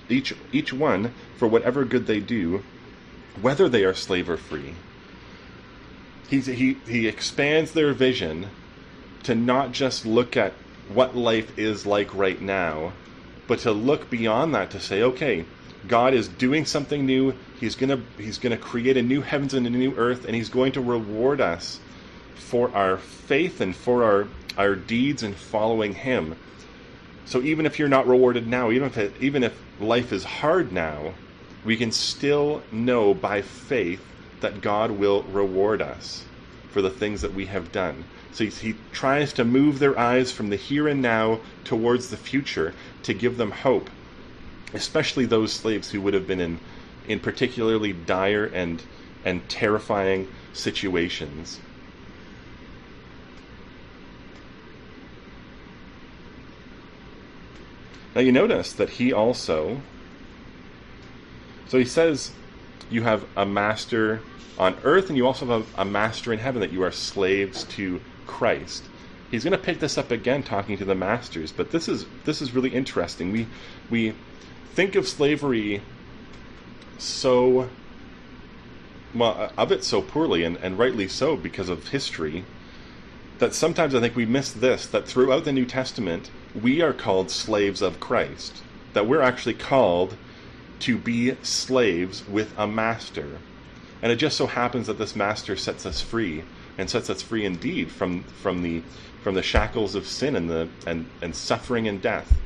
each 0.09 0.33
each 0.53 0.73
one 0.73 1.13
for 1.37 1.49
whatever 1.49 1.85
good 1.85 2.07
they 2.07 2.21
do, 2.21 2.63
whether 3.41 3.69
they 3.69 3.85
are 3.85 3.93
slave 3.93 4.31
or 4.31 4.37
free. 4.37 4.75
He's, 6.29 6.47
he 6.47 6.77
he 6.87 7.09
expands 7.09 7.73
their 7.73 7.93
vision 7.93 8.47
to 9.25 9.35
not 9.35 9.73
just 9.73 10.07
look 10.07 10.37
at 10.37 10.55
what 10.89 11.17
life 11.17 11.59
is 11.59 11.85
like 11.85 12.15
right 12.15 12.41
now, 12.41 12.93
but 13.49 13.59
to 13.61 13.73
look 13.73 14.11
beyond 14.11 14.55
that 14.55 14.71
to 14.71 14.81
say, 14.81 15.03
okay, 15.03 15.45
God 15.89 16.15
is 16.15 16.29
doing 16.29 16.67
something 16.67 17.05
new. 17.05 17.35
He's 17.59 17.75
gonna 17.75 18.01
he's 18.17 18.39
gonna 18.39 18.57
create 18.57 18.97
a 18.97 19.03
new 19.03 19.23
heavens 19.23 19.55
and 19.55 19.67
a 19.67 19.71
new 19.71 19.95
earth, 19.97 20.25
and 20.25 20.37
he's 20.37 20.51
going 20.51 20.71
to 20.73 20.81
reward 20.81 21.41
us 21.41 21.81
for 22.35 22.75
our 22.75 22.99
faith 22.99 23.61
and 23.61 23.75
for 23.75 24.05
our 24.05 24.29
our 24.57 24.75
deeds 24.75 25.23
in 25.23 25.35
following 25.35 25.95
Him. 25.95 26.37
So 27.25 27.41
even 27.43 27.67
if 27.67 27.79
you're 27.79 27.89
not 27.89 28.07
rewarded 28.07 28.47
now, 28.47 28.71
even 28.71 28.89
if 28.89 28.99
it, 28.99 29.17
even 29.21 29.43
if 29.45 29.59
life 29.79 30.13
is 30.13 30.25
hard 30.25 30.73
now, 30.73 31.15
we 31.65 31.77
can 31.77 31.93
still 31.93 32.63
know 32.71 33.15
by 33.15 33.43
faith 33.43 34.05
that 34.41 34.61
God 34.61 34.91
will 34.91 35.23
reward 35.23 35.81
us 35.81 36.25
for 36.71 36.83
the 36.83 36.91
things 36.91 37.21
that 37.21 37.35
we 37.35 37.47
have 37.47 37.71
done. 37.71 38.05
So 38.33 38.45
he, 38.45 38.51
he 38.51 38.75
tries 38.93 39.33
to 39.35 39.45
move 39.45 39.79
their 39.79 39.99
eyes 39.99 40.33
from 40.33 40.51
the 40.51 40.57
here 40.57 40.89
and 40.89 41.01
now 41.01 41.41
towards 41.65 42.09
the 42.09 42.17
future 42.17 42.75
to 43.03 43.15
give 43.15 43.37
them 43.37 43.51
hope, 43.51 43.91
especially 44.73 45.27
those 45.27 45.53
slaves 45.53 45.91
who 45.91 46.01
would 46.01 46.15
have 46.15 46.27
been 46.27 46.41
in 46.41 46.59
in 47.05 47.19
particularly 47.19 47.93
dire 47.93 48.47
and 48.47 48.83
and 49.25 49.49
terrifying 49.49 50.29
situations. 50.53 51.61
Now 58.15 58.21
you 58.21 58.33
notice 58.33 58.73
that 58.73 58.91
he 58.91 59.13
also. 59.13 59.81
So 61.69 61.79
he 61.79 61.85
says 61.85 62.33
you 62.91 63.03
have 63.03 63.25
a 63.37 63.47
master 63.47 64.21
on 64.59 64.77
earth 64.85 65.09
and 65.09 65.17
you 65.17 65.27
also 65.27 65.47
have 65.47 65.67
a, 65.77 65.85
master 65.85 66.33
in 66.33 66.39
heaven, 66.39 66.61
that 66.61 66.73
you 66.73 66.83
are 66.83 66.93
slaves 66.93 67.65
to 67.65 68.01
Christ. 68.27 68.85
He's 69.31 69.45
going 69.45 69.53
to 69.53 69.59
pick 69.59 69.81
this 69.81 69.97
up 69.97 70.11
again 70.11 70.43
talking 70.43 70.77
to 70.77 70.85
the 70.85 70.95
masters, 70.95 71.53
but 71.53 71.71
this 71.71 71.89
is 71.89 72.05
this 72.25 72.43
is 72.43 72.53
really 72.53 72.69
interesting. 72.69 73.33
We 73.33 73.47
we 73.89 74.15
think 74.75 74.95
of 74.95 75.09
slavery 75.09 75.81
so 76.99 77.71
well 79.15 79.51
of 79.57 79.73
it 79.73 79.85
so 79.85 80.03
poorly 80.03 80.45
and, 80.45 80.59
and 80.59 80.79
rightly 80.79 81.09
so 81.09 81.37
because 81.37 81.71
of 81.71 81.89
history 81.89 82.45
that 83.39 83.55
sometimes 83.55 83.95
I 83.95 84.01
think 84.01 84.15
we 84.15 84.27
miss 84.27 84.53
this 84.53 84.87
that 84.87 85.09
throughout 85.09 85.45
the 85.45 85.53
New 85.53 85.65
Testament 85.65 86.31
we 86.61 86.83
are 86.83 86.93
called 86.93 87.31
slaves 87.31 87.83
of 87.83 88.01
Christ, 88.01 88.63
that 88.93 89.07
we're 89.07 89.23
actually 89.23 89.55
called 89.55 90.17
to 90.81 90.99
be 90.99 91.37
slaves 91.43 92.27
with 92.29 92.53
a 92.59 92.67
master. 92.67 93.39
And 94.03 94.11
it 94.11 94.17
just 94.17 94.37
so 94.37 94.47
happens 94.47 94.89
that 94.89 94.99
this 94.99 95.15
master 95.15 95.57
sets 95.57 95.87
us 95.87 96.01
free 96.01 96.43
and 96.77 96.91
sets 96.91 97.09
us 97.09 97.23
free 97.23 97.45
indeed 97.45 97.91
from 97.91 98.25
from 98.43 98.63
the 98.63 98.83
from 99.23 99.35
the 99.35 99.43
shackles 99.43 99.95
of 99.95 100.07
sin 100.07 100.35
and 100.35 100.51
the 100.51 100.69
and, 100.87 101.07
and 101.21 101.35
suffering 101.35 101.87
and 101.87 102.03
death. 102.03 102.37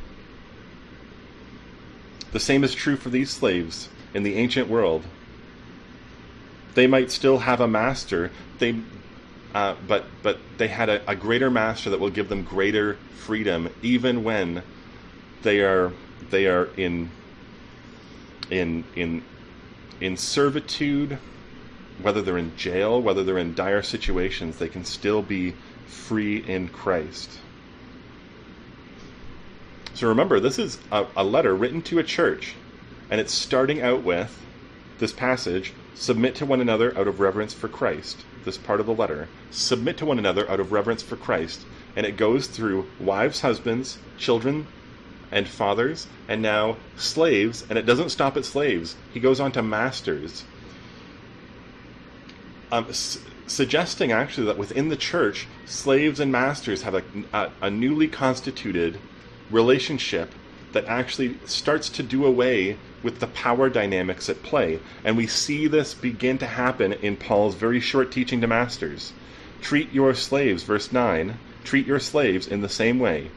The 2.33 2.40
same 2.40 2.64
is 2.64 2.75
true 2.75 2.97
for 2.97 3.09
these 3.09 3.31
slaves 3.31 3.88
in 4.12 4.23
the 4.23 4.35
ancient 4.35 4.69
world. 4.69 5.05
They 6.75 6.87
might 6.87 7.11
still 7.11 7.38
have 7.38 7.61
a 7.61 7.69
master. 7.69 8.31
They 8.59 8.81
uh, 9.54 9.74
but 9.87 10.06
but 10.22 10.38
they 10.59 10.68
had 10.68 10.88
a, 10.88 11.11
a 11.11 11.14
greater 11.14 11.50
master 11.50 11.90
that 11.90 12.00
will 12.00 12.11
give 12.11 12.28
them 12.28 12.42
greater 12.42 12.98
freedom, 13.14 13.68
even 13.82 14.22
when 14.22 14.62
they 15.42 15.61
are 15.61 15.92
they 16.30 16.46
are 16.46 16.68
in 16.76 17.11
in 18.50 18.85
in 18.94 19.22
in 20.00 20.16
servitude, 20.16 21.18
whether 22.02 22.20
they're 22.22 22.38
in 22.38 22.56
jail, 22.56 23.00
whether 23.00 23.24
they're 23.24 23.38
in 23.38 23.54
dire 23.54 23.82
situations, 23.82 24.59
they 24.59 24.68
can 24.68 24.85
still 24.85 25.22
be 25.22 25.54
free 25.87 26.37
in 26.37 26.68
Christ. 26.68 27.38
So 29.94 30.09
remember, 30.09 30.38
this 30.40 30.59
is 30.59 30.78
a, 30.92 31.06
a 31.16 31.24
letter 31.24 31.54
written 31.54 31.80
to 31.82 31.98
a 31.98 32.04
church, 32.04 32.54
and 33.11 33.18
it's 33.20 33.32
starting 33.32 33.80
out 33.80 34.02
with 34.02 34.44
this 34.98 35.12
passage 35.12 35.72
submit 35.94 36.35
to 36.37 36.46
one 36.46 36.61
another 36.61 36.96
out 36.98 37.09
of 37.09 37.20
reverence 37.20 37.54
for 37.54 37.68
Christ. 37.68 38.24
This 38.46 38.56
part 38.56 38.78
of 38.78 38.87
the 38.87 38.94
letter 38.94 39.28
submit 39.50 39.98
to 39.98 40.06
one 40.06 40.20
another 40.20 40.48
out 40.48 40.61
of 40.61 40.70
reverence 40.70 41.02
for 41.02 41.16
Christ. 41.16 41.66
And 41.96 42.06
it 42.06 42.16
goes 42.16 42.46
through 42.46 42.87
wives, 43.00 43.40
husbands, 43.40 43.98
children, 44.16 44.68
and 45.32 45.48
fathers, 45.48 46.06
and 46.28 46.40
now 46.40 46.76
slaves, 46.96 47.66
and 47.68 47.76
it 47.76 47.87
doesn't 47.87 48.11
stop 48.11 48.37
at 48.37 48.44
slaves. 48.44 48.94
He 49.12 49.18
goes 49.18 49.40
on 49.40 49.50
to 49.52 49.62
masters. 49.62 50.44
Um, 52.70 52.87
suggesting 52.92 54.12
actually 54.12 54.46
that 54.46 54.59
within 54.59 54.90
the 54.90 54.96
church, 54.96 55.48
slaves 55.66 56.20
and 56.20 56.30
masters 56.30 56.82
have 56.82 56.94
a, 56.94 57.02
a, 57.32 57.50
a 57.62 57.70
newly 57.70 58.06
constituted 58.06 58.98
relationship 59.50 60.35
that 60.72 60.85
actually 60.87 61.37
starts 61.46 61.88
to 61.88 62.02
do 62.04 62.24
away 62.24 62.76
with 63.07 63.21
the 63.21 63.29
power 63.29 63.71
dynamics 63.71 64.29
at 64.29 64.42
play. 64.42 64.81
And 65.05 65.16
we 65.16 65.29
see 65.29 65.69
this 65.69 65.95
begin 65.95 66.38
to 66.38 66.47
happen 66.47 66.92
in 66.92 67.16
Paul's 67.16 67.55
very 67.55 67.79
short 67.79 68.11
teaching 68.11 68.40
to 68.40 68.49
masters. 68.49 69.12
Treat 69.62 69.92
your 69.92 70.12
slaves, 70.12 70.64
verse 70.64 70.90
9, 70.92 71.38
treat 71.62 71.87
your 71.87 72.01
slaves 72.01 72.49
in 72.49 72.62
the 72.62 72.69
same 72.69 72.99
way. 72.99 73.31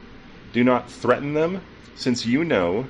Do 0.52 0.64
not 0.64 0.90
threaten 0.90 1.34
them, 1.34 1.62
since 1.94 2.26
you 2.26 2.42
know 2.44 2.86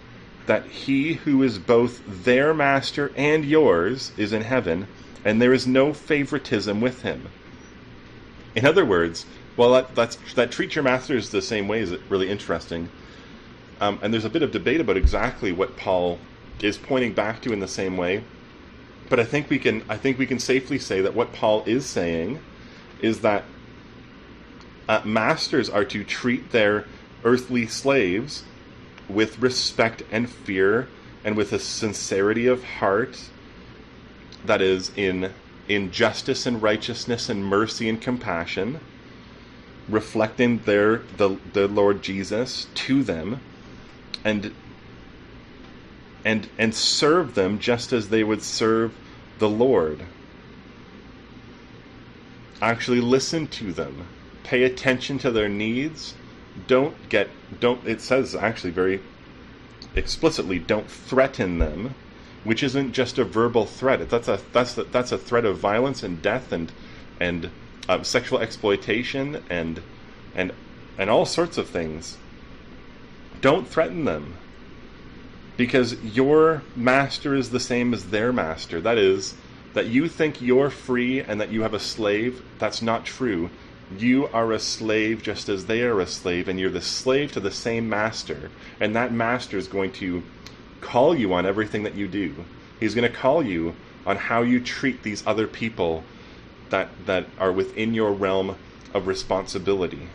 that 0.46 0.64
he 0.64 1.12
who 1.12 1.42
is 1.42 1.58
both 1.58 2.00
their 2.24 2.54
master 2.54 3.12
and 3.14 3.44
yours 3.44 4.12
is 4.16 4.32
in 4.32 4.42
heaven, 4.42 4.88
and 5.22 5.40
there 5.40 5.52
is 5.52 5.66
no 5.66 5.92
favoritism 5.92 6.80
with 6.80 7.02
him. 7.02 7.28
In 8.54 8.64
other 8.64 8.86
words, 8.86 9.26
well, 9.58 9.72
that, 9.74 9.94
that's, 9.94 10.16
that 10.34 10.50
treat 10.50 10.74
your 10.74 10.84
masters 10.84 11.28
the 11.28 11.42
same 11.42 11.68
way 11.68 11.80
is 11.80 11.92
really 12.08 12.30
interesting. 12.30 12.88
Um, 13.82 13.98
and 14.02 14.14
there's 14.14 14.24
a 14.24 14.30
bit 14.30 14.42
of 14.42 14.50
debate 14.50 14.80
about 14.80 14.96
exactly 14.96 15.52
what 15.52 15.76
Paul 15.76 16.18
is 16.62 16.78
pointing 16.78 17.12
back 17.12 17.40
to 17.42 17.52
in 17.52 17.60
the 17.60 17.68
same 17.68 17.96
way. 17.96 18.22
But 19.08 19.20
I 19.20 19.24
think 19.24 19.50
we 19.50 19.58
can 19.58 19.82
I 19.88 19.96
think 19.96 20.18
we 20.18 20.26
can 20.26 20.38
safely 20.38 20.78
say 20.78 21.00
that 21.00 21.14
what 21.14 21.32
Paul 21.32 21.64
is 21.66 21.86
saying 21.86 22.40
is 23.00 23.20
that 23.20 23.44
uh, 24.88 25.00
masters 25.04 25.68
are 25.68 25.84
to 25.84 26.04
treat 26.04 26.50
their 26.50 26.84
earthly 27.24 27.66
slaves 27.66 28.44
with 29.08 29.38
respect 29.38 30.02
and 30.10 30.30
fear 30.30 30.88
and 31.24 31.36
with 31.36 31.52
a 31.52 31.58
sincerity 31.58 32.46
of 32.46 32.64
heart 32.64 33.30
that 34.44 34.60
is 34.62 34.90
in 34.96 35.32
in 35.68 35.90
justice 35.90 36.46
and 36.46 36.62
righteousness 36.62 37.28
and 37.28 37.44
mercy 37.44 37.88
and 37.88 38.00
compassion 38.00 38.80
reflecting 39.88 40.58
their 40.60 40.98
the, 41.16 41.36
the 41.52 41.68
Lord 41.68 42.02
Jesus 42.02 42.66
to 42.74 43.02
them 43.02 43.40
and 44.24 44.52
and 46.24 46.48
and 46.58 46.74
serve 46.74 47.34
them 47.34 47.58
just 47.58 47.92
as 47.92 48.08
they 48.08 48.24
would 48.24 48.42
serve 48.42 48.92
the 49.38 49.48
Lord. 49.48 50.02
Actually 52.60 53.00
listen 53.00 53.46
to 53.48 53.72
them. 53.72 54.06
Pay 54.44 54.64
attention 54.64 55.18
to 55.18 55.30
their 55.30 55.48
needs. 55.48 56.14
Don't 56.66 57.08
get 57.08 57.30
don't 57.58 57.86
it 57.86 58.00
says 58.00 58.34
actually 58.34 58.70
very 58.70 59.00
explicitly 59.96 60.58
don't 60.58 60.90
threaten 60.90 61.58
them, 61.58 61.94
which 62.44 62.62
isn't 62.62 62.92
just 62.92 63.18
a 63.18 63.24
verbal 63.24 63.66
threat. 63.66 64.08
That's 64.10 64.28
a 64.28 64.40
that's 64.52 64.76
a, 64.76 64.84
that's 64.84 65.12
a 65.12 65.18
threat 65.18 65.44
of 65.44 65.58
violence 65.58 66.02
and 66.02 66.20
death 66.20 66.52
and 66.52 66.70
and 67.18 67.50
uh, 67.88 68.02
sexual 68.02 68.40
exploitation 68.40 69.42
and 69.48 69.80
and 70.34 70.52
and 70.98 71.08
all 71.08 71.24
sorts 71.24 71.56
of 71.56 71.68
things. 71.68 72.18
Don't 73.40 73.66
threaten 73.66 74.04
them 74.04 74.34
because 75.60 76.02
your 76.02 76.62
master 76.74 77.34
is 77.34 77.50
the 77.50 77.60
same 77.60 77.92
as 77.92 78.06
their 78.06 78.32
master. 78.32 78.80
That 78.80 78.96
is, 78.96 79.34
that 79.74 79.88
you 79.88 80.08
think 80.08 80.40
you're 80.40 80.70
free 80.70 81.20
and 81.20 81.38
that 81.38 81.52
you 81.52 81.60
have 81.60 81.74
a 81.74 81.78
slave. 81.78 82.42
That's 82.58 82.80
not 82.80 83.04
true. 83.04 83.50
You 83.94 84.26
are 84.28 84.52
a 84.52 84.58
slave 84.58 85.22
just 85.22 85.50
as 85.50 85.66
they 85.66 85.82
are 85.82 86.00
a 86.00 86.06
slave, 86.06 86.48
and 86.48 86.58
you're 86.58 86.70
the 86.70 86.80
slave 86.80 87.32
to 87.32 87.40
the 87.40 87.50
same 87.50 87.90
master. 87.90 88.48
And 88.80 88.96
that 88.96 89.12
master 89.12 89.58
is 89.58 89.68
going 89.68 89.92
to 90.00 90.22
call 90.80 91.14
you 91.14 91.34
on 91.34 91.44
everything 91.44 91.82
that 91.82 91.94
you 91.94 92.08
do. 92.08 92.34
He's 92.80 92.94
going 92.94 93.12
to 93.12 93.14
call 93.14 93.42
you 93.42 93.74
on 94.06 94.16
how 94.16 94.40
you 94.40 94.60
treat 94.60 95.02
these 95.02 95.26
other 95.26 95.46
people 95.46 96.04
that, 96.70 96.88
that 97.04 97.26
are 97.38 97.52
within 97.52 97.92
your 97.92 98.12
realm 98.12 98.56
of 98.94 99.06
responsibility. 99.06 100.08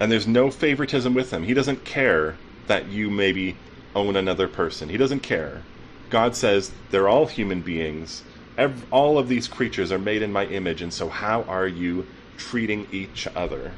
And 0.00 0.10
there's 0.10 0.26
no 0.26 0.50
favoritism 0.50 1.14
with 1.14 1.32
him. 1.32 1.44
He 1.44 1.54
doesn't 1.54 1.84
care 1.84 2.36
that 2.66 2.88
you 2.88 3.10
maybe 3.10 3.56
own 3.94 4.16
another 4.16 4.48
person. 4.48 4.88
He 4.88 4.96
doesn't 4.96 5.20
care. 5.20 5.62
God 6.10 6.36
says 6.36 6.72
they're 6.90 7.08
all 7.08 7.26
human 7.26 7.62
beings. 7.62 8.22
Every, 8.56 8.86
all 8.90 9.18
of 9.18 9.28
these 9.28 9.48
creatures 9.48 9.92
are 9.92 9.98
made 9.98 10.22
in 10.22 10.32
my 10.32 10.46
image, 10.46 10.82
and 10.82 10.92
so 10.92 11.08
how 11.08 11.42
are 11.42 11.66
you 11.66 12.06
treating 12.36 12.86
each 12.90 13.26
other? 13.34 13.72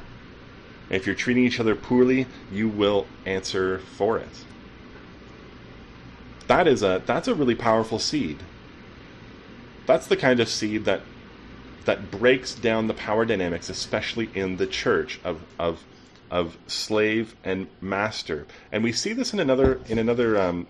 if 0.91 1.07
you're 1.07 1.15
treating 1.15 1.45
each 1.45 1.61
other 1.61 1.77
poorly, 1.77 2.27
you 2.51 2.69
will 2.69 3.07
answer 3.25 3.79
for 3.79 4.19
it. 4.19 4.45
That 6.49 6.67
is 6.67 6.83
a 6.83 7.03
that's 7.07 7.29
a 7.29 7.35
really 7.35 7.55
powerful 7.55 8.01
seed. 8.01 8.43
That's 9.87 10.09
the 10.09 10.17
kind 10.17 10.41
of 10.41 10.49
seed 10.49 10.85
that 10.85 11.03
that 11.85 12.11
breaks 12.11 12.55
down 12.55 12.89
the 12.89 12.95
power 12.95 13.25
dynamics, 13.25 13.71
especially 13.71 14.31
in 14.35 14.57
the 14.57 14.67
church 14.67 15.21
of, 15.25 15.47
of 15.59 15.85
of 16.31 16.57
slave 16.67 17.35
and 17.45 17.67
master. 17.81 18.47
And 18.71 18.85
we 18.85 18.93
see 18.93 19.13
this 19.13 19.33
in 19.33 19.41
another 19.41 19.81
in 19.89 19.99
another 19.99 20.41
um, 20.41 20.67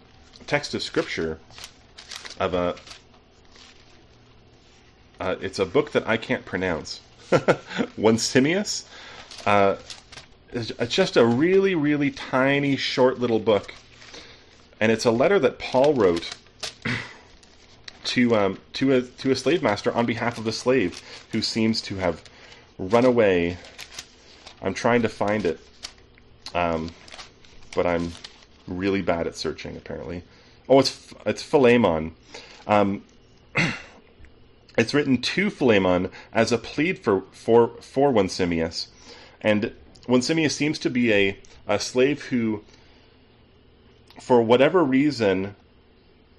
text 0.46 0.74
of 0.74 0.82
scripture 0.82 1.38
of 2.38 2.54
a. 2.54 2.76
Uh, 5.20 5.36
it's 5.40 5.58
a 5.58 5.66
book 5.66 5.92
that 5.92 6.08
I 6.08 6.16
can't 6.16 6.44
pronounce. 6.46 7.00
Onesimus. 7.98 8.88
Uh, 9.44 9.76
it's 10.52 10.94
just 10.94 11.16
a 11.16 11.24
really, 11.24 11.74
really 11.74 12.10
tiny, 12.10 12.76
short 12.76 13.20
little 13.20 13.38
book, 13.38 13.72
and 14.80 14.90
it's 14.90 15.04
a 15.04 15.10
letter 15.10 15.38
that 15.38 15.58
Paul 15.58 15.94
wrote 15.94 16.36
to 18.04 18.34
um, 18.34 18.58
to 18.72 18.94
a 18.94 19.02
to 19.02 19.30
a 19.30 19.36
slave 19.36 19.62
master 19.62 19.92
on 19.92 20.06
behalf 20.06 20.38
of 20.38 20.44
the 20.44 20.52
slave 20.52 21.02
who 21.32 21.42
seems 21.42 21.80
to 21.82 21.96
have 21.96 22.22
run 22.78 23.04
away 23.04 23.58
I'm 24.62 24.74
trying 24.74 25.02
to 25.02 25.08
find 25.08 25.44
it, 25.46 25.60
um, 26.54 26.90
but 27.74 27.86
I'm 27.86 28.12
really 28.66 29.02
bad 29.02 29.26
at 29.26 29.36
searching. 29.36 29.76
Apparently, 29.76 30.22
oh, 30.68 30.80
it's 30.80 31.14
it's 31.24 31.42
Philemon. 31.42 32.14
Um, 32.66 33.04
it's 34.78 34.94
written 34.94 35.20
to 35.20 35.50
Philemon 35.50 36.10
as 36.32 36.52
a 36.52 36.58
plead 36.58 36.98
for 36.98 37.22
for 37.32 37.68
for 37.80 38.10
Onesimus, 38.10 38.88
and 39.40 39.72
Onesimus 40.08 40.54
seems 40.54 40.78
to 40.80 40.90
be 40.90 41.12
a 41.12 41.38
a 41.66 41.78
slave 41.78 42.24
who, 42.24 42.64
for 44.20 44.42
whatever 44.42 44.82
reason, 44.82 45.54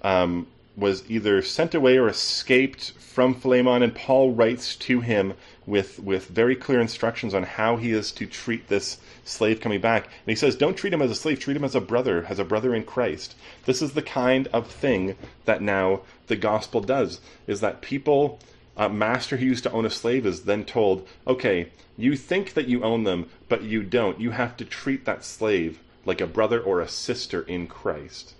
um, 0.02 0.46
was 0.76 1.04
either 1.10 1.42
sent 1.42 1.74
away 1.74 1.98
or 1.98 2.08
escaped 2.08 2.92
from 2.92 3.34
Philemon, 3.34 3.82
and 3.82 3.94
Paul 3.94 4.32
writes 4.32 4.74
to 4.76 5.00
him 5.00 5.34
with 5.66 5.98
with 5.98 6.28
very 6.28 6.56
clear 6.56 6.80
instructions 6.80 7.34
on 7.34 7.42
how 7.42 7.76
he 7.76 7.92
is 7.92 8.10
to 8.12 8.26
treat 8.26 8.68
this 8.68 8.98
slave 9.24 9.60
coming 9.60 9.80
back. 9.80 10.04
And 10.04 10.12
he 10.26 10.34
says, 10.34 10.56
"Don't 10.56 10.76
treat 10.76 10.92
him 10.92 11.02
as 11.02 11.10
a 11.10 11.14
slave; 11.14 11.38
treat 11.38 11.56
him 11.56 11.64
as 11.64 11.74
a 11.74 11.80
brother, 11.80 12.26
as 12.28 12.38
a 12.38 12.44
brother 12.44 12.74
in 12.74 12.84
Christ." 12.84 13.34
This 13.66 13.82
is 13.82 13.92
the 13.92 14.02
kind 14.02 14.48
of 14.48 14.66
thing 14.66 15.16
that 15.44 15.60
now 15.60 16.00
the 16.26 16.36
gospel 16.36 16.80
does: 16.80 17.20
is 17.46 17.60
that 17.60 17.82
people. 17.82 18.38
A 18.74 18.88
master 18.88 19.36
who 19.36 19.44
used 19.44 19.64
to 19.64 19.72
own 19.72 19.84
a 19.84 19.90
slave 19.90 20.24
is 20.24 20.44
then 20.44 20.64
told, 20.64 21.06
okay, 21.26 21.68
you 21.98 22.16
think 22.16 22.54
that 22.54 22.68
you 22.68 22.82
own 22.82 23.04
them, 23.04 23.28
but 23.46 23.62
you 23.62 23.82
don't. 23.82 24.18
You 24.18 24.30
have 24.30 24.56
to 24.56 24.64
treat 24.64 25.04
that 25.04 25.26
slave 25.26 25.78
like 26.06 26.22
a 26.22 26.26
brother 26.26 26.58
or 26.58 26.80
a 26.80 26.88
sister 26.88 27.42
in 27.42 27.66
Christ. 27.66 28.32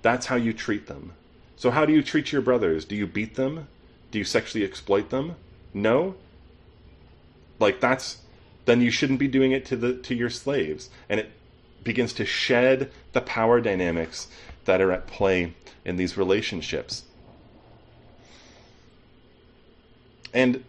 That's 0.00 0.26
how 0.26 0.36
you 0.36 0.54
treat 0.54 0.86
them. 0.86 1.12
So, 1.56 1.70
how 1.70 1.86
do 1.86 1.92
you 1.92 2.02
treat 2.02 2.32
your 2.32 2.42
brothers? 2.42 2.84
Do 2.84 2.94
you 2.94 3.06
beat 3.06 3.34
them? 3.34 3.68
Do 4.10 4.18
you 4.18 4.24
sexually 4.24 4.64
exploit 4.64 5.10
them? 5.10 5.36
No? 5.72 6.14
Like 7.58 7.80
that's 7.80 8.18
then 8.66 8.80
you 8.80 8.90
shouldn't 8.90 9.18
be 9.18 9.28
doing 9.28 9.52
it 9.52 9.64
to 9.66 9.76
the 9.76 9.94
to 9.94 10.14
your 10.14 10.30
slaves. 10.30 10.90
And 11.08 11.20
it 11.20 11.30
begins 11.82 12.12
to 12.14 12.26
shed 12.26 12.90
the 13.12 13.20
power 13.20 13.60
dynamics 13.60 14.28
that 14.64 14.80
are 14.80 14.92
at 14.92 15.06
play 15.06 15.54
in 15.84 15.96
these 15.96 16.16
relationships. 16.16 17.04
and 20.36 20.62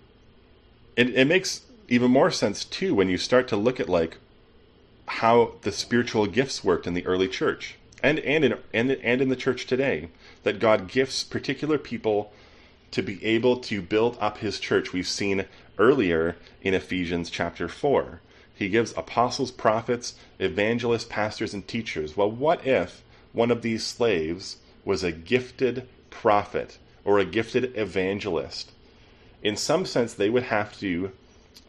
it, 0.96 1.10
it 1.10 1.28
makes 1.28 1.62
even 1.90 2.10
more 2.10 2.32
sense 2.32 2.64
too 2.64 2.96
when 2.96 3.10
you 3.10 3.18
start 3.18 3.50
to 3.50 3.58
look 3.58 3.82
at 3.82 3.90
like 3.90 4.18
how 5.08 5.52
the 5.62 5.72
spiritual 5.74 6.26
gifts 6.26 6.64
worked 6.64 6.88
in 6.88 6.94
the 6.94 7.06
early 7.06 7.28
church 7.28 7.76
and 8.04 8.20
and 8.20 8.44
in 8.46 8.58
and, 8.74 8.92
and 8.92 9.22
in 9.22 9.30
the 9.30 9.36
church 9.36 9.66
today 9.66 10.10
that 10.44 10.60
God 10.60 10.88
gifts 10.88 11.24
particular 11.24 11.78
people 11.78 12.32
to 12.92 13.02
be 13.02 13.24
able 13.24 13.58
to 13.58 13.82
build 13.82 14.18
up 14.20 14.38
his 14.38 14.60
church. 14.60 14.94
We've 14.94 15.08
seen 15.08 15.46
earlier 15.78 16.36
in 16.62 16.74
Ephesians 16.74 17.30
chapter 17.30 17.68
4. 17.68 18.22
He 18.54 18.70
gives 18.70 18.94
apostles, 18.98 19.52
prophets, 19.52 20.16
evangelists, 20.40 21.06
pastors, 21.06 21.54
and 21.54 21.68
teachers. 21.68 22.18
Well, 22.18 22.32
what 22.32 22.66
if 22.66 23.04
one 23.34 23.52
of 23.52 23.62
these 23.62 23.86
slaves 23.86 24.58
was 24.84 25.04
a 25.04 25.12
gifted 25.12 25.88
prophet 26.10 26.78
or 27.06 27.20
a 27.20 27.26
gifted 27.26 27.78
evangelist? 27.78 28.72
In 29.44 29.56
some 29.56 29.86
sense, 29.86 30.14
they 30.14 30.30
would 30.30 30.44
have 30.44 30.80
to, 30.80 31.12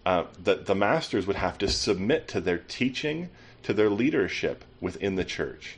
uh, 0.06 0.24
the, 0.42 0.54
the 0.54 0.74
masters 0.74 1.26
would 1.26 1.36
have 1.36 1.58
to 1.58 1.68
submit 1.68 2.26
to 2.28 2.40
their 2.40 2.58
teaching, 2.58 3.28
to 3.64 3.74
their 3.74 3.90
leadership 3.90 4.64
within 4.80 5.16
the 5.16 5.24
church. 5.24 5.76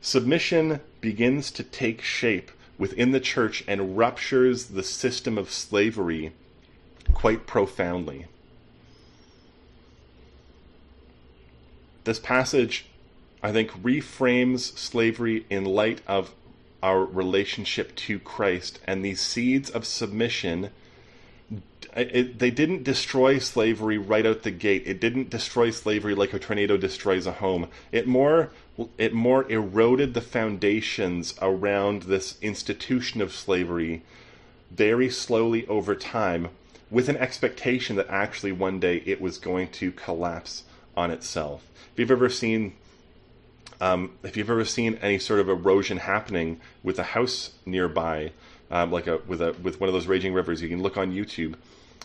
Submission 0.00 0.80
begins 1.00 1.50
to 1.50 1.62
take 1.62 2.02
shape 2.02 2.50
within 2.78 3.10
the 3.10 3.20
church 3.20 3.64
and 3.66 3.98
ruptures 3.98 4.66
the 4.66 4.82
system 4.82 5.36
of 5.36 5.50
slavery 5.50 6.32
quite 7.12 7.46
profoundly. 7.46 8.26
This 12.04 12.18
passage, 12.18 12.86
I 13.42 13.52
think, 13.52 13.70
reframes 13.82 14.78
slavery 14.78 15.44
in 15.50 15.64
light 15.64 16.00
of 16.06 16.32
our 16.82 17.04
relationship 17.04 17.94
to 17.96 18.18
Christ 18.20 18.78
and 18.86 19.04
these 19.04 19.20
seeds 19.20 19.68
of 19.68 19.84
submission. 19.84 20.70
It, 21.96 22.38
they 22.38 22.50
didn't 22.50 22.84
destroy 22.84 23.38
slavery 23.38 23.98
right 23.98 24.24
out 24.24 24.42
the 24.42 24.52
gate. 24.52 24.84
It 24.86 25.00
didn't 25.00 25.28
destroy 25.28 25.70
slavery 25.70 26.14
like 26.14 26.32
a 26.32 26.38
tornado 26.38 26.76
destroys 26.76 27.26
a 27.26 27.32
home. 27.32 27.68
It 27.90 28.06
more 28.06 28.50
it 28.96 29.12
more 29.12 29.50
eroded 29.50 30.14
the 30.14 30.20
foundations 30.20 31.34
around 31.40 32.02
this 32.02 32.36
institution 32.40 33.20
of 33.20 33.32
slavery 33.32 34.02
very 34.70 35.10
slowly 35.10 35.66
over 35.66 35.94
time 35.94 36.48
with 36.90 37.08
an 37.08 37.16
expectation 37.16 37.96
that 37.96 38.08
actually 38.08 38.52
one 38.52 38.78
day 38.78 39.02
it 39.04 39.20
was 39.20 39.38
going 39.38 39.68
to 39.68 39.92
collapse 39.92 40.64
on 40.96 41.10
itself. 41.10 41.66
If 41.92 41.98
you've 41.98 42.10
ever 42.10 42.28
seen 42.28 42.74
um, 43.80 44.12
if 44.24 44.36
you've 44.36 44.50
ever 44.50 44.64
seen 44.64 44.98
any 45.02 45.18
sort 45.18 45.40
of 45.40 45.48
erosion 45.48 45.98
happening 45.98 46.60
with 46.82 46.98
a 46.98 47.04
house 47.04 47.52
nearby, 47.64 48.32
um, 48.70 48.90
like 48.90 49.06
a 49.06 49.18
with 49.18 49.40
a 49.40 49.52
with 49.62 49.80
one 49.80 49.88
of 49.88 49.94
those 49.94 50.06
raging 50.06 50.34
rivers, 50.34 50.60
you 50.60 50.68
can 50.68 50.82
look 50.82 50.96
on 50.96 51.12
YouTube. 51.12 51.54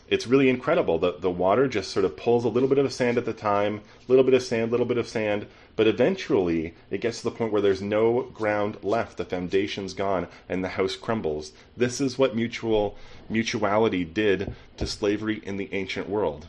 It's 0.08 0.28
really 0.28 0.50
incredible. 0.50 1.00
The 1.00 1.14
the 1.14 1.32
water 1.32 1.68
just 1.68 1.92
sort 1.92 2.06
of 2.06 2.16
pulls 2.16 2.46
a 2.46 2.50
little 2.50 2.70
bit 2.70 2.78
of 2.78 2.94
sand 2.94 3.18
at 3.18 3.26
the 3.26 3.34
time, 3.34 3.82
a 4.08 4.12
little 4.12 4.24
bit 4.24 4.36
of 4.36 4.44
sand, 4.44 4.70
a 4.70 4.72
little 4.72 4.86
bit 4.86 4.98
of 4.98 5.08
sand, 5.08 5.48
but 5.76 5.88
eventually 5.88 6.74
it 6.92 7.02
gets 7.02 7.20
to 7.20 7.24
the 7.26 7.36
point 7.36 7.52
where 7.52 7.62
there's 7.62 7.82
no 7.82 8.24
ground 8.34 8.78
left. 8.84 9.18
The 9.18 9.26
foundation's 9.26 9.94
gone 9.94 10.28
and 10.48 10.64
the 10.64 10.70
house 10.70 10.96
crumbles. 10.96 11.52
This 11.76 12.00
is 12.00 12.18
what 12.18 12.36
mutual 12.36 12.96
mutuality 13.30 14.04
did 14.06 14.54
to 14.78 14.86
slavery 14.86 15.42
in 15.44 15.58
the 15.58 15.70
ancient 15.74 16.08
world. 16.08 16.48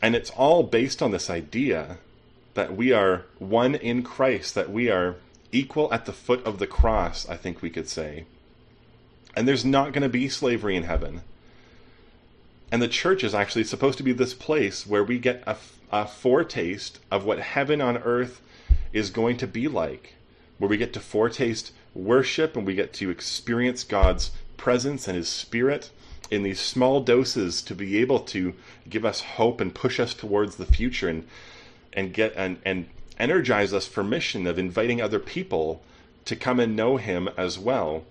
And 0.00 0.14
it's 0.14 0.30
all 0.30 0.62
based 0.62 1.02
on 1.02 1.10
this 1.10 1.30
idea 1.30 1.98
that 2.54 2.76
we 2.76 2.92
are 2.92 3.24
one 3.38 3.74
in 3.74 4.02
Christ, 4.02 4.54
that 4.54 4.70
we 4.70 4.90
are 4.90 5.16
equal 5.50 5.92
at 5.92 6.04
the 6.04 6.12
foot 6.12 6.44
of 6.44 6.58
the 6.58 6.66
cross, 6.66 7.28
I 7.28 7.36
think 7.36 7.62
we 7.62 7.70
could 7.70 7.88
say. 7.88 8.24
And 9.34 9.48
there's 9.48 9.64
not 9.64 9.92
going 9.92 10.02
to 10.02 10.08
be 10.08 10.28
slavery 10.28 10.76
in 10.76 10.84
heaven. 10.84 11.22
And 12.74 12.82
the 12.82 12.88
church 12.88 13.22
is 13.22 13.36
actually 13.36 13.62
supposed 13.62 13.98
to 13.98 14.02
be 14.02 14.12
this 14.12 14.34
place 14.34 14.84
where 14.84 15.04
we 15.04 15.20
get 15.20 15.44
a, 15.46 15.56
a 15.92 16.08
foretaste 16.08 16.98
of 17.08 17.24
what 17.24 17.38
heaven 17.38 17.80
on 17.80 17.98
earth 17.98 18.40
is 18.92 19.10
going 19.10 19.36
to 19.36 19.46
be 19.46 19.68
like, 19.68 20.14
where 20.58 20.68
we 20.68 20.76
get 20.76 20.92
to 20.94 20.98
foretaste 20.98 21.70
worship 21.94 22.56
and 22.56 22.66
we 22.66 22.74
get 22.74 22.92
to 22.94 23.10
experience 23.10 23.84
God's 23.84 24.32
presence 24.56 25.06
and 25.06 25.16
His 25.16 25.28
Spirit 25.28 25.90
in 26.32 26.42
these 26.42 26.58
small 26.58 27.00
doses 27.00 27.62
to 27.62 27.76
be 27.76 27.98
able 27.98 28.18
to 28.18 28.54
give 28.88 29.04
us 29.04 29.20
hope 29.20 29.60
and 29.60 29.72
push 29.72 30.00
us 30.00 30.12
towards 30.12 30.56
the 30.56 30.66
future 30.66 31.08
and 31.08 31.28
and 31.92 32.12
get 32.12 32.34
and, 32.34 32.58
and 32.64 32.88
energize 33.20 33.72
us 33.72 33.86
for 33.86 34.02
mission 34.02 34.48
of 34.48 34.58
inviting 34.58 35.00
other 35.00 35.20
people 35.20 35.80
to 36.24 36.34
come 36.34 36.58
and 36.58 36.74
know 36.74 36.96
him 36.96 37.28
as 37.36 37.56
well. 37.56 38.02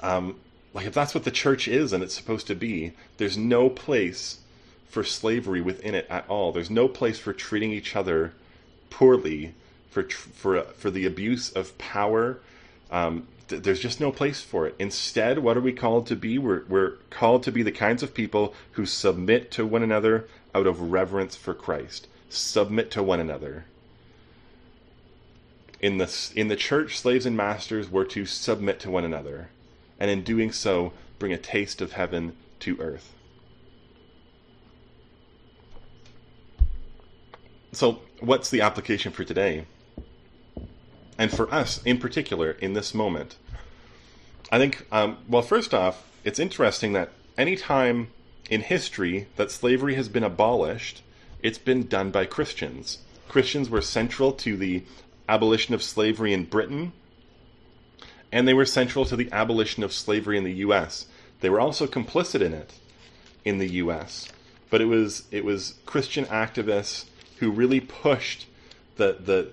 Um, 0.00 0.40
like 0.74 0.86
if 0.86 0.92
that's 0.92 1.14
what 1.14 1.24
the 1.24 1.30
church 1.30 1.66
is 1.66 1.92
and 1.92 2.02
it's 2.02 2.14
supposed 2.14 2.46
to 2.48 2.54
be, 2.54 2.92
there's 3.16 3.38
no 3.38 3.70
place 3.70 4.40
for 4.88 5.02
slavery 5.02 5.60
within 5.60 5.94
it 5.94 6.06
at 6.10 6.28
all. 6.28 6.52
There's 6.52 6.70
no 6.70 6.88
place 6.88 7.18
for 7.18 7.32
treating 7.32 7.72
each 7.72 7.96
other 7.96 8.32
poorly, 8.90 9.54
for 9.90 10.02
for 10.02 10.62
for 10.62 10.90
the 10.90 11.06
abuse 11.06 11.50
of 11.50 11.76
power. 11.78 12.38
Um, 12.90 13.26
th- 13.48 13.62
there's 13.62 13.80
just 13.80 14.00
no 14.00 14.12
place 14.12 14.42
for 14.42 14.66
it. 14.66 14.74
Instead, 14.78 15.38
what 15.38 15.56
are 15.56 15.62
we 15.62 15.72
called 15.72 16.06
to 16.08 16.16
be? 16.16 16.38
We're 16.38 16.64
we're 16.68 16.92
called 17.08 17.42
to 17.44 17.52
be 17.52 17.62
the 17.62 17.72
kinds 17.72 18.02
of 18.02 18.12
people 18.12 18.54
who 18.72 18.84
submit 18.84 19.50
to 19.52 19.64
one 19.64 19.82
another 19.82 20.28
out 20.54 20.66
of 20.66 20.92
reverence 20.92 21.36
for 21.36 21.54
Christ 21.54 22.08
submit 22.34 22.90
to 22.92 23.02
one 23.02 23.20
another. 23.20 23.64
In 25.80 25.98
the, 25.98 26.32
in 26.34 26.48
the 26.48 26.56
church, 26.56 26.98
slaves 26.98 27.26
and 27.26 27.36
masters 27.36 27.90
were 27.90 28.06
to 28.06 28.26
submit 28.26 28.80
to 28.80 28.90
one 28.90 29.04
another, 29.04 29.48
and 29.98 30.10
in 30.10 30.22
doing 30.22 30.52
so, 30.52 30.92
bring 31.18 31.32
a 31.32 31.38
taste 31.38 31.80
of 31.80 31.92
heaven 31.92 32.36
to 32.60 32.80
earth. 32.80 33.12
So, 37.72 38.00
what's 38.20 38.50
the 38.50 38.60
application 38.60 39.12
for 39.12 39.24
today? 39.24 39.66
And 41.18 41.30
for 41.30 41.52
us 41.52 41.82
in 41.84 41.98
particular 41.98 42.52
in 42.52 42.72
this 42.74 42.94
moment? 42.94 43.36
I 44.50 44.58
think, 44.58 44.86
um, 44.92 45.18
well, 45.28 45.42
first 45.42 45.74
off, 45.74 46.04
it's 46.24 46.38
interesting 46.38 46.92
that 46.92 47.10
any 47.36 47.56
time 47.56 48.08
in 48.48 48.60
history 48.60 49.26
that 49.36 49.50
slavery 49.50 49.94
has 49.94 50.08
been 50.08 50.24
abolished, 50.24 51.02
it's 51.42 51.58
been 51.58 51.86
done 51.86 52.10
by 52.10 52.26
Christians. 52.26 52.98
Christians 53.28 53.68
were 53.68 53.80
central 53.80 54.32
to 54.32 54.56
the 54.56 54.84
abolition 55.28 55.74
of 55.74 55.82
slavery 55.82 56.32
in 56.32 56.44
Britain, 56.44 56.92
and 58.34 58.48
they 58.48 58.52
were 58.52 58.66
central 58.66 59.04
to 59.04 59.14
the 59.14 59.30
abolition 59.30 59.84
of 59.84 59.92
slavery 59.92 60.36
in 60.36 60.42
the 60.42 60.54
U.S. 60.54 61.06
They 61.40 61.48
were 61.48 61.60
also 61.60 61.86
complicit 61.86 62.40
in 62.40 62.52
it 62.52 62.72
in 63.44 63.58
the 63.58 63.74
U.S. 63.74 64.28
But 64.70 64.80
it 64.80 64.86
was 64.86 65.22
it 65.30 65.44
was 65.44 65.76
Christian 65.86 66.24
activists 66.24 67.04
who 67.38 67.52
really 67.52 67.78
pushed 67.78 68.46
the 68.96 69.16
the 69.20 69.52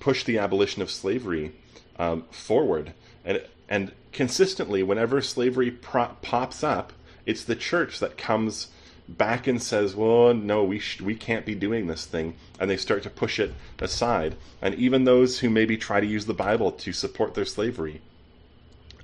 pushed 0.00 0.26
the 0.26 0.36
abolition 0.36 0.82
of 0.82 0.90
slavery 0.90 1.52
um, 1.98 2.24
forward, 2.30 2.92
and 3.24 3.42
and 3.70 3.92
consistently, 4.12 4.82
whenever 4.82 5.22
slavery 5.22 5.70
pro- 5.70 6.14
pops 6.20 6.62
up, 6.62 6.92
it's 7.24 7.42
the 7.42 7.56
church 7.56 8.00
that 8.00 8.18
comes 8.18 8.68
back 9.08 9.46
and 9.46 9.62
says, 9.62 9.96
"Well, 9.96 10.34
no, 10.34 10.62
we 10.62 10.78
sh- 10.78 11.00
we 11.00 11.14
can't 11.14 11.46
be 11.46 11.54
doing 11.54 11.86
this 11.86 12.04
thing," 12.04 12.34
and 12.60 12.70
they 12.70 12.76
start 12.76 13.02
to 13.04 13.10
push 13.10 13.38
it 13.38 13.54
aside. 13.80 14.36
And 14.60 14.74
even 14.74 15.04
those 15.04 15.38
who 15.40 15.48
maybe 15.50 15.76
try 15.76 16.00
to 16.00 16.06
use 16.06 16.26
the 16.26 16.34
Bible 16.34 16.72
to 16.72 16.92
support 16.92 17.34
their 17.34 17.44
slavery, 17.44 18.00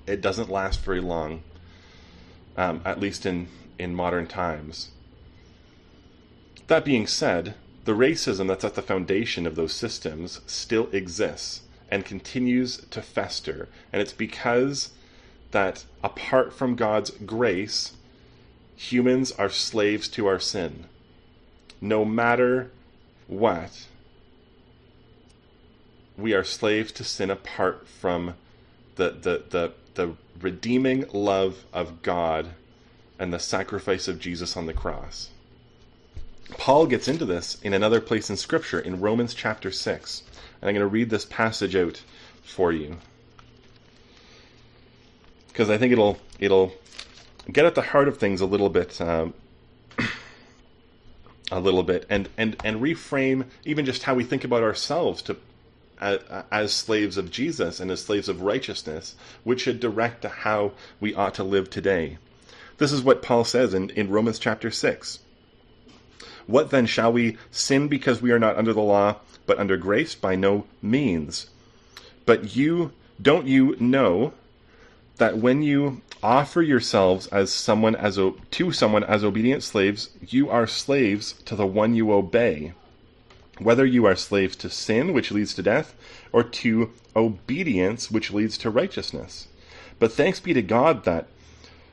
it 0.06 0.20
doesn't 0.20 0.50
last 0.50 0.80
very 0.80 1.00
long. 1.00 1.42
Um, 2.56 2.82
at 2.84 3.00
least 3.00 3.26
in 3.26 3.48
in 3.78 3.94
modern 3.94 4.26
times. 4.26 4.90
That 6.68 6.84
being 6.84 7.06
said, 7.06 7.54
the 7.84 7.92
racism 7.92 8.46
that's 8.46 8.64
at 8.64 8.74
the 8.74 8.82
foundation 8.82 9.46
of 9.46 9.56
those 9.56 9.72
systems 9.72 10.40
still 10.46 10.88
exists 10.92 11.62
and 11.90 12.04
continues 12.04 12.78
to 12.90 13.02
fester, 13.02 13.68
and 13.92 14.00
it's 14.00 14.12
because 14.12 14.90
that 15.50 15.84
apart 16.02 16.52
from 16.52 16.76
God's 16.76 17.10
grace 17.10 17.92
humans 18.76 19.32
are 19.32 19.50
slaves 19.50 20.08
to 20.08 20.26
our 20.26 20.40
sin. 20.40 20.84
No 21.80 22.04
matter 22.04 22.70
what, 23.26 23.86
we 26.16 26.32
are 26.32 26.44
slaves 26.44 26.92
to 26.92 27.04
sin 27.04 27.30
apart 27.30 27.86
from 27.88 28.34
the, 28.96 29.10
the, 29.10 29.44
the, 29.50 29.72
the 29.94 30.14
redeeming 30.40 31.06
love 31.12 31.64
of 31.72 32.02
God 32.02 32.48
and 33.18 33.32
the 33.32 33.38
sacrifice 33.38 34.08
of 34.08 34.18
Jesus 34.18 34.56
on 34.56 34.66
the 34.66 34.74
cross. 34.74 35.30
Paul 36.58 36.86
gets 36.86 37.08
into 37.08 37.24
this 37.24 37.60
in 37.62 37.74
another 37.74 38.00
place 38.00 38.30
in 38.30 38.36
Scripture, 38.36 38.78
in 38.78 39.00
Romans 39.00 39.34
chapter 39.34 39.70
6. 39.70 40.22
And 40.60 40.68
I'm 40.68 40.74
going 40.74 40.86
to 40.86 40.86
read 40.86 41.10
this 41.10 41.24
passage 41.24 41.74
out 41.74 42.02
for 42.42 42.72
you. 42.72 42.98
Because 45.48 45.70
I 45.70 45.78
think 45.78 45.92
it'll 45.92 46.18
it'll 46.38 46.74
get 47.52 47.64
at 47.64 47.74
the 47.74 47.82
heart 47.82 48.08
of 48.08 48.18
things 48.18 48.40
a 48.40 48.46
little 48.46 48.68
bit, 48.68 49.00
um, 49.00 49.34
a 51.50 51.60
little 51.60 51.82
bit, 51.82 52.06
and 52.08 52.28
and 52.36 52.56
and 52.64 52.80
reframe 52.80 53.46
even 53.64 53.84
just 53.84 54.04
how 54.04 54.14
we 54.14 54.24
think 54.24 54.44
about 54.44 54.62
ourselves 54.62 55.22
to 55.22 55.36
as 56.00 56.72
slaves 56.72 57.16
of 57.16 57.30
Jesus 57.30 57.80
and 57.80 57.90
as 57.90 58.02
slaves 58.02 58.28
of 58.28 58.42
righteousness, 58.42 59.14
which 59.42 59.62
should 59.62 59.80
direct 59.80 60.24
how 60.24 60.72
we 61.00 61.14
ought 61.14 61.34
to 61.34 61.44
live 61.44 61.70
today. 61.70 62.18
This 62.78 62.92
is 62.92 63.02
what 63.02 63.22
Paul 63.22 63.44
says 63.44 63.72
in, 63.72 63.90
in 63.90 64.10
Romans 64.10 64.38
chapter 64.38 64.70
6. 64.70 65.20
What 66.46 66.70
then 66.70 66.86
shall 66.86 67.12
we 67.12 67.38
sin 67.50 67.88
because 67.88 68.20
we 68.20 68.32
are 68.32 68.38
not 68.38 68.56
under 68.56 68.72
the 68.72 68.82
law, 68.82 69.16
but 69.46 69.58
under 69.58 69.76
grace? 69.76 70.14
By 70.14 70.34
no 70.34 70.66
means. 70.82 71.48
But 72.26 72.56
you, 72.56 72.92
don't 73.20 73.46
you 73.46 73.76
know 73.78 74.34
that 75.16 75.38
when 75.38 75.62
you 75.62 76.02
offer 76.22 76.62
yourselves 76.62 77.26
as 77.28 77.52
someone 77.52 77.94
as 77.94 78.18
to 78.50 78.72
someone 78.72 79.04
as 79.04 79.22
obedient 79.22 79.62
slaves, 79.62 80.10
you 80.20 80.50
are 80.50 80.66
slaves 80.66 81.34
to 81.44 81.54
the 81.54 81.66
one 81.66 81.94
you 81.94 82.12
obey, 82.12 82.72
whether 83.58 83.84
you 83.84 84.04
are 84.06 84.16
slaves 84.16 84.56
to 84.56 84.70
sin, 84.70 85.12
which 85.12 85.30
leads 85.30 85.54
to 85.54 85.62
death, 85.62 85.94
or 86.32 86.42
to 86.42 86.90
obedience, 87.14 88.10
which 88.10 88.32
leads 88.32 88.58
to 88.58 88.70
righteousness. 88.70 89.48
But 89.98 90.12
thanks 90.12 90.40
be 90.40 90.52
to 90.54 90.62
God 90.62 91.04
that 91.04 91.28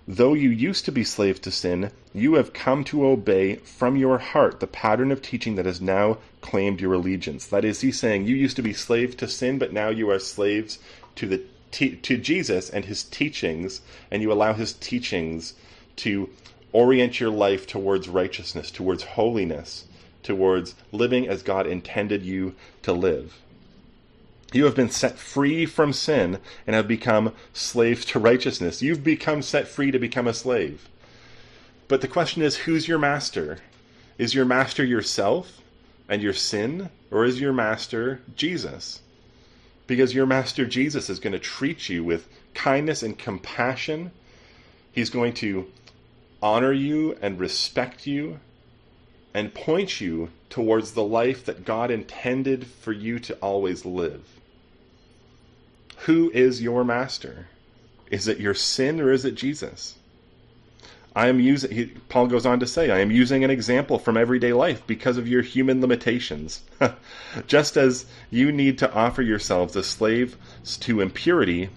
Though 0.07 0.34
you 0.34 0.49
used 0.49 0.86
to 0.86 0.91
be 0.91 1.03
slaves 1.03 1.39
to 1.41 1.51
sin, 1.51 1.91
you 2.12 2.34
have 2.34 2.53
come 2.53 2.84
to 2.86 3.05
obey 3.05 3.57
from 3.57 3.95
your 3.95 4.17
heart 4.17 4.60
the 4.60 4.65
pattern 4.65 5.12
of 5.12 5.21
teaching 5.21 5.55
that 5.55 5.67
has 5.67 5.79
now 5.79 6.17
claimed 6.41 6.81
your 6.81 6.93
allegiance. 6.93 7.45
That 7.45 7.63
is, 7.63 7.81
he's 7.81 7.99
saying 7.99 8.25
you 8.25 8.36
used 8.36 8.55
to 8.55 8.63
be 8.63 8.73
slaves 8.73 9.15
to 9.15 9.27
sin, 9.27 9.60
but 9.60 9.71
now 9.71 9.89
you 9.89 10.10
are 10.10 10.17
slaves 10.17 10.79
to 11.17 11.27
the 11.27 11.43
to 11.71 12.17
Jesus 12.17 12.69
and 12.69 12.86
his 12.86 13.03
teachings, 13.03 13.81
and 14.10 14.21
you 14.21 14.31
allow 14.31 14.53
his 14.53 14.73
teachings 14.73 15.53
to 15.97 16.29
orient 16.73 17.19
your 17.19 17.29
life 17.29 17.67
towards 17.67 18.07
righteousness, 18.07 18.71
towards 18.71 19.03
holiness, 19.03 19.86
towards 20.23 20.75
living 20.91 21.27
as 21.27 21.43
God 21.43 21.67
intended 21.67 22.23
you 22.23 22.55
to 22.84 22.93
live. 22.93 23.39
You 24.53 24.65
have 24.65 24.75
been 24.75 24.89
set 24.89 25.17
free 25.17 25.65
from 25.65 25.93
sin 25.93 26.39
and 26.67 26.75
have 26.75 26.88
become 26.88 27.34
slaves 27.53 28.03
to 28.05 28.19
righteousness. 28.19 28.81
You've 28.81 29.03
become 29.03 29.41
set 29.41 29.67
free 29.67 29.91
to 29.91 29.99
become 29.99 30.27
a 30.27 30.34
slave. 30.34 30.89
But 31.88 32.01
the 32.01 32.07
question 32.07 32.41
is 32.41 32.57
who's 32.57 32.88
your 32.88 32.99
master? 32.99 33.60
Is 34.17 34.34
your 34.34 34.45
master 34.45 34.84
yourself 34.84 35.62
and 36.10 36.21
your 36.21 36.34
sin, 36.34 36.89
or 37.10 37.23
is 37.23 37.39
your 37.39 37.53
master 37.53 38.21
Jesus? 38.36 39.01
Because 39.87 40.13
your 40.13 40.25
master 40.25 40.65
Jesus 40.65 41.09
is 41.09 41.19
going 41.19 41.33
to 41.33 41.39
treat 41.39 41.89
you 41.89 42.03
with 42.03 42.27
kindness 42.53 43.03
and 43.03 43.17
compassion. 43.17 44.11
He's 44.91 45.09
going 45.09 45.33
to 45.35 45.67
honor 46.41 46.73
you 46.73 47.17
and 47.21 47.39
respect 47.39 48.07
you 48.07 48.39
and 49.33 49.53
point 49.53 50.01
you 50.01 50.29
towards 50.49 50.91
the 50.91 51.03
life 51.03 51.45
that 51.45 51.65
God 51.65 51.91
intended 51.91 52.67
for 52.67 52.91
you 52.91 53.19
to 53.19 53.35
always 53.35 53.85
live. 53.85 54.39
Who 56.05 56.31
is 56.31 56.61
your 56.61 56.83
master? 56.83 57.47
Is 58.09 58.27
it 58.27 58.39
your 58.39 58.53
sin 58.53 58.99
or 58.99 59.11
is 59.11 59.23
it 59.23 59.35
Jesus? 59.35 59.95
I 61.15 61.28
am 61.28 61.39
using, 61.39 61.71
he, 61.71 61.86
Paul 62.08 62.28
goes 62.28 62.45
on 62.45 62.60
to 62.62 62.67
say, 62.67 62.89
I 62.89 63.00
am 63.00 63.12
using 63.12 63.43
an 63.43 63.50
example 63.50 64.00
from 64.00 64.15
everyday 64.15 64.54
life 64.54 64.86
because 64.88 65.17
of 65.17 65.28
your 65.28 65.41
human 65.41 65.82
limitations. 65.82 66.63
Just 67.47 67.76
as 67.76 68.06
you 68.30 68.52
need 68.52 68.78
to 68.78 68.93
offer 68.93 69.21
yourselves 69.21 69.76
as 69.76 69.88
slaves 69.88 70.38
to 70.78 71.02
impurity 71.02 71.69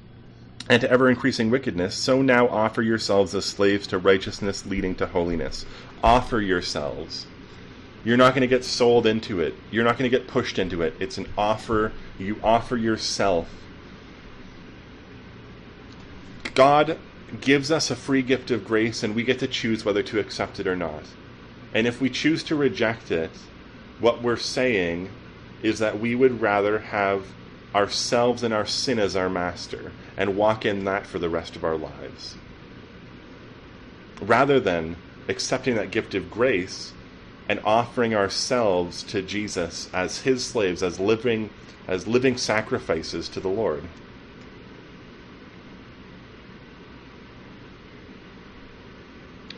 and 0.69 0.81
to 0.81 0.91
ever 0.91 1.11
increasing 1.11 1.51
wickedness, 1.51 1.97
so 1.97 2.23
now 2.23 2.49
offer 2.49 2.81
yourselves 2.81 3.35
as 3.35 3.45
slaves 3.45 3.89
to 3.89 3.99
righteousness 3.99 4.65
leading 4.67 4.95
to 4.97 5.07
holiness. 5.07 5.67
Offer 6.03 6.41
yourselves. 6.41 7.27
You're 8.05 8.17
not 8.17 8.35
going 8.35 8.43
to 8.43 8.47
get 8.47 8.65
sold 8.65 9.07
into 9.07 9.41
it. 9.41 9.55
You're 9.71 9.85
not 9.85 9.99
going 9.99 10.11
to 10.11 10.17
get 10.17 10.29
pushed 10.29 10.59
into 10.59 10.83
it. 10.83 10.95
It's 11.01 11.19
an 11.19 11.27
offer. 11.37 11.93
You 12.19 12.39
offer 12.43 12.77
yourself 12.77 13.49
God 16.55 16.99
gives 17.41 17.71
us 17.71 17.91
a 17.91 17.97
free 17.97 18.23
gift 18.23 18.51
of 18.51 18.67
grace 18.67 19.03
and 19.03 19.15
we 19.15 19.25
get 19.25 19.39
to 19.41 19.47
choose 19.47 19.85
whether 19.85 20.03
to 20.03 20.19
accept 20.19 20.61
it 20.61 20.67
or 20.67 20.77
not. 20.77 21.03
And 21.73 21.87
if 21.87 22.01
we 22.01 22.11
choose 22.11 22.43
to 22.45 22.55
reject 22.55 23.11
it, 23.11 23.31
what 24.01 24.23
we're 24.23 24.37
saying 24.37 25.11
is 25.63 25.79
that 25.79 25.99
we 25.99 26.15
would 26.15 26.41
rather 26.41 26.79
have 26.79 27.27
ourselves 27.75 28.43
and 28.43 28.55
our 28.55 28.67
sin 28.67 28.99
as 28.99 29.17
our 29.17 29.29
master 29.29 29.93
and 30.17 30.37
walk 30.37 30.65
in 30.65 30.85
that 30.85 31.07
for 31.07 31.19
the 31.19 31.29
rest 31.29 31.57
of 31.57 31.65
our 31.65 31.77
lives. 31.77 32.37
Rather 34.21 34.61
than 34.61 34.97
accepting 35.29 35.75
that 35.75 35.91
gift 35.91 36.15
of 36.15 36.31
grace 36.31 36.93
and 37.49 37.61
offering 37.65 38.15
ourselves 38.15 39.03
to 39.03 39.23
Jesus 39.23 39.91
as 39.93 40.21
his 40.21 40.45
slaves, 40.45 40.83
as 40.83 41.01
living 41.01 41.51
as 41.87 42.07
living 42.07 42.37
sacrifices 42.37 43.29
to 43.29 43.41
the 43.41 43.49
Lord. 43.49 43.83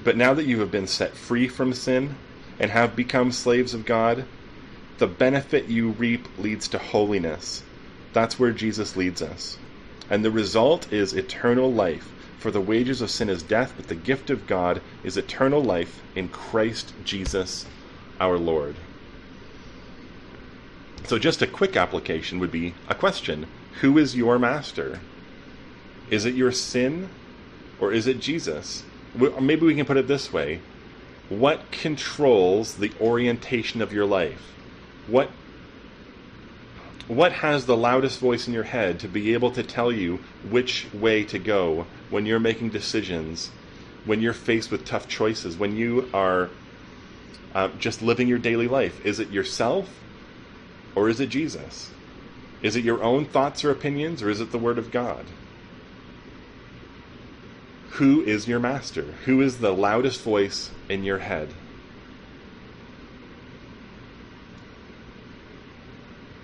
But 0.07 0.17
now 0.17 0.35
that 0.35 0.47
you 0.47 0.61
have 0.61 0.71
been 0.71 0.87
set 0.87 1.17
free 1.17 1.49
from 1.49 1.73
sin 1.73 2.15
and 2.61 2.71
have 2.71 2.95
become 2.95 3.33
slaves 3.33 3.75
of 3.75 3.85
God, 3.85 4.25
the 4.99 5.09
benefit 5.09 5.65
you 5.65 5.89
reap 5.89 6.29
leads 6.39 6.69
to 6.69 6.79
holiness. 6.79 7.65
That's 8.13 8.39
where 8.39 8.53
Jesus 8.53 8.97
leads 8.97 9.21
us. 9.21 9.59
And 10.09 10.25
the 10.25 10.31
result 10.31 10.93
is 10.93 11.13
eternal 11.13 11.73
life. 11.73 12.09
For 12.39 12.53
the 12.53 12.61
wages 12.61 13.01
of 13.01 13.11
sin 13.11 13.29
is 13.29 13.43
death, 13.43 13.73
but 13.77 13.89
the 13.89 13.97
gift 13.97 14.31
of 14.31 14.47
God 14.47 14.81
is 15.03 15.17
eternal 15.17 15.61
life 15.61 16.01
in 16.15 16.29
Christ 16.29 16.93
Jesus 17.03 17.67
our 18.21 18.39
Lord. 18.39 18.77
So, 21.07 21.19
just 21.19 21.43
a 21.43 21.49
quick 21.49 21.77
application 21.77 22.39
would 22.39 22.53
be 22.53 22.75
a 22.87 22.95
question 22.95 23.45
Who 23.81 23.99
is 23.99 24.15
your 24.15 24.39
master? 24.39 25.01
Is 26.13 26.25
it 26.25 26.37
your 26.37 26.53
sin 26.53 27.09
or 27.81 27.93
is 27.93 28.07
it 28.07 28.21
Jesus? 28.21 28.85
Maybe 29.17 29.67
we 29.67 29.75
can 29.75 29.87
put 29.87 29.97
it 29.97 30.09
this 30.09 30.33
way. 30.33 30.61
What 31.29 31.71
controls 31.73 32.77
the 32.77 32.93
orientation 33.01 33.83
of 33.83 33.93
your 33.93 34.07
life? 34.07 34.55
What 35.07 35.31
what 37.09 37.33
has 37.35 37.67
the 37.67 37.77
loudest 37.77 38.19
voice 38.19 38.49
in 38.49 38.55
your 38.55 38.65
head 38.65 38.99
to 38.99 39.09
be 39.09 39.33
able 39.33 39.53
to 39.53 39.63
tell 39.63 39.93
you 39.93 40.19
which 40.43 40.93
way 40.93 41.25
to 41.25 41.39
go 41.39 41.87
when 42.11 42.27
you're 42.27 42.41
making 42.41 42.71
decisions 42.71 43.51
when 44.05 44.21
you're 44.21 44.33
faced 44.33 44.71
with 44.71 44.85
tough 44.85 45.09
choices 45.09 45.57
when 45.57 45.77
you 45.77 46.09
are 46.13 46.51
uh, 47.55 47.69
just 47.79 48.03
living 48.03 48.29
your 48.29 48.39
daily 48.39 48.69
life? 48.69 49.01
Is 49.05 49.19
it 49.21 49.31
yourself 49.31 50.05
or 50.95 51.09
is 51.09 51.21
it 51.21 51.29
jesus? 51.29 51.93
Is 52.61 52.77
it 52.77 52.85
your 52.85 53.03
own 53.03 53.25
thoughts 53.25 53.65
or 53.65 53.71
opinions 53.71 54.23
or 54.23 54.31
is 54.31 54.41
it 54.41 54.51
the 54.51 54.59
word 54.59 54.79
of 54.79 54.91
god 54.91 55.31
who 57.91 58.23
is 58.23 58.47
your 58.47 58.59
master? 58.59 59.03
Who 59.25 59.41
is 59.41 59.59
the 59.59 59.73
loudest 59.73 60.23
voice 60.23 60.71
in 60.89 61.05
your 61.05 61.19
head? 61.19 61.49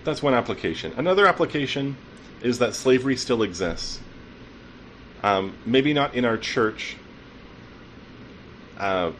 That's 0.04 0.22
one 0.22 0.34
application. 0.34 0.92
Another 0.96 1.26
application 1.26 1.96
is 2.42 2.58
that 2.58 2.74
slavery 2.74 3.16
still 3.16 3.42
exists. 3.42 4.00
Um, 5.22 5.54
maybe 5.64 5.92
not 5.92 6.14
in 6.14 6.24
our 6.24 6.36
church, 6.36 6.96
uh, 8.78 9.12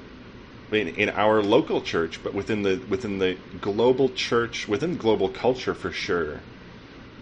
in, 0.73 0.89
in 0.89 1.11
our 1.11 1.43
local 1.43 1.81
church, 1.81 2.21
but 2.25 2.35
within 2.35 2.63
the 2.63 2.81
within 2.89 3.19
the 3.19 3.37
global 3.61 4.09
church, 4.09 4.67
within 4.67 4.97
global 4.97 5.29
culture 5.29 5.75
for 5.75 5.93
sure. 5.93 6.41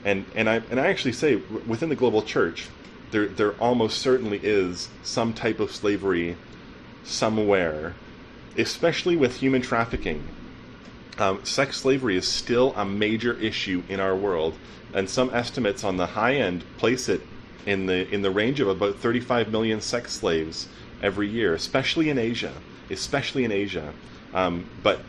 And 0.05 0.25
and 0.35 0.49
I 0.49 0.63
and 0.71 0.81
I 0.81 0.87
actually 0.87 1.13
say 1.13 1.37
within 1.37 1.91
the 1.91 1.97
global 1.97 2.23
church, 2.23 2.67
there 3.11 3.27
there 3.27 3.53
almost 3.53 3.99
certainly 3.99 4.41
is 4.43 4.89
some 5.03 5.33
type 5.33 5.61
of 5.61 5.73
slavery 5.73 6.37
somewhere, 7.05 7.95
especially 8.57 9.17
with 9.17 9.37
human 9.37 9.63
trafficking. 9.63 10.27
Um, 11.19 11.45
sex 11.45 11.79
slavery 11.79 12.17
is 12.17 12.27
still 12.27 12.73
a 12.77 12.85
major 12.85 13.35
issue 13.39 13.83
in 13.89 14.01
our 14.01 14.17
world, 14.17 14.55
and 14.95 15.09
some 15.09 15.31
estimates 15.35 15.85
on 15.85 15.97
the 15.97 16.07
high 16.07 16.37
end 16.37 16.65
place 16.79 17.09
it 17.09 17.21
in 17.67 17.87
the 17.87 18.09
in 18.13 18.23
the 18.23 18.31
range 18.31 18.61
of 18.61 18.69
about 18.69 18.97
35 18.97 19.51
million 19.51 19.81
sex 19.81 20.13
slaves 20.13 20.69
every 21.03 21.29
year, 21.29 21.55
especially 21.55 22.09
in 22.11 22.19
Asia, 22.19 22.53
especially 22.91 23.45
in 23.45 23.53
Asia. 23.53 23.93
Um, 24.33 24.69
but 24.83 25.01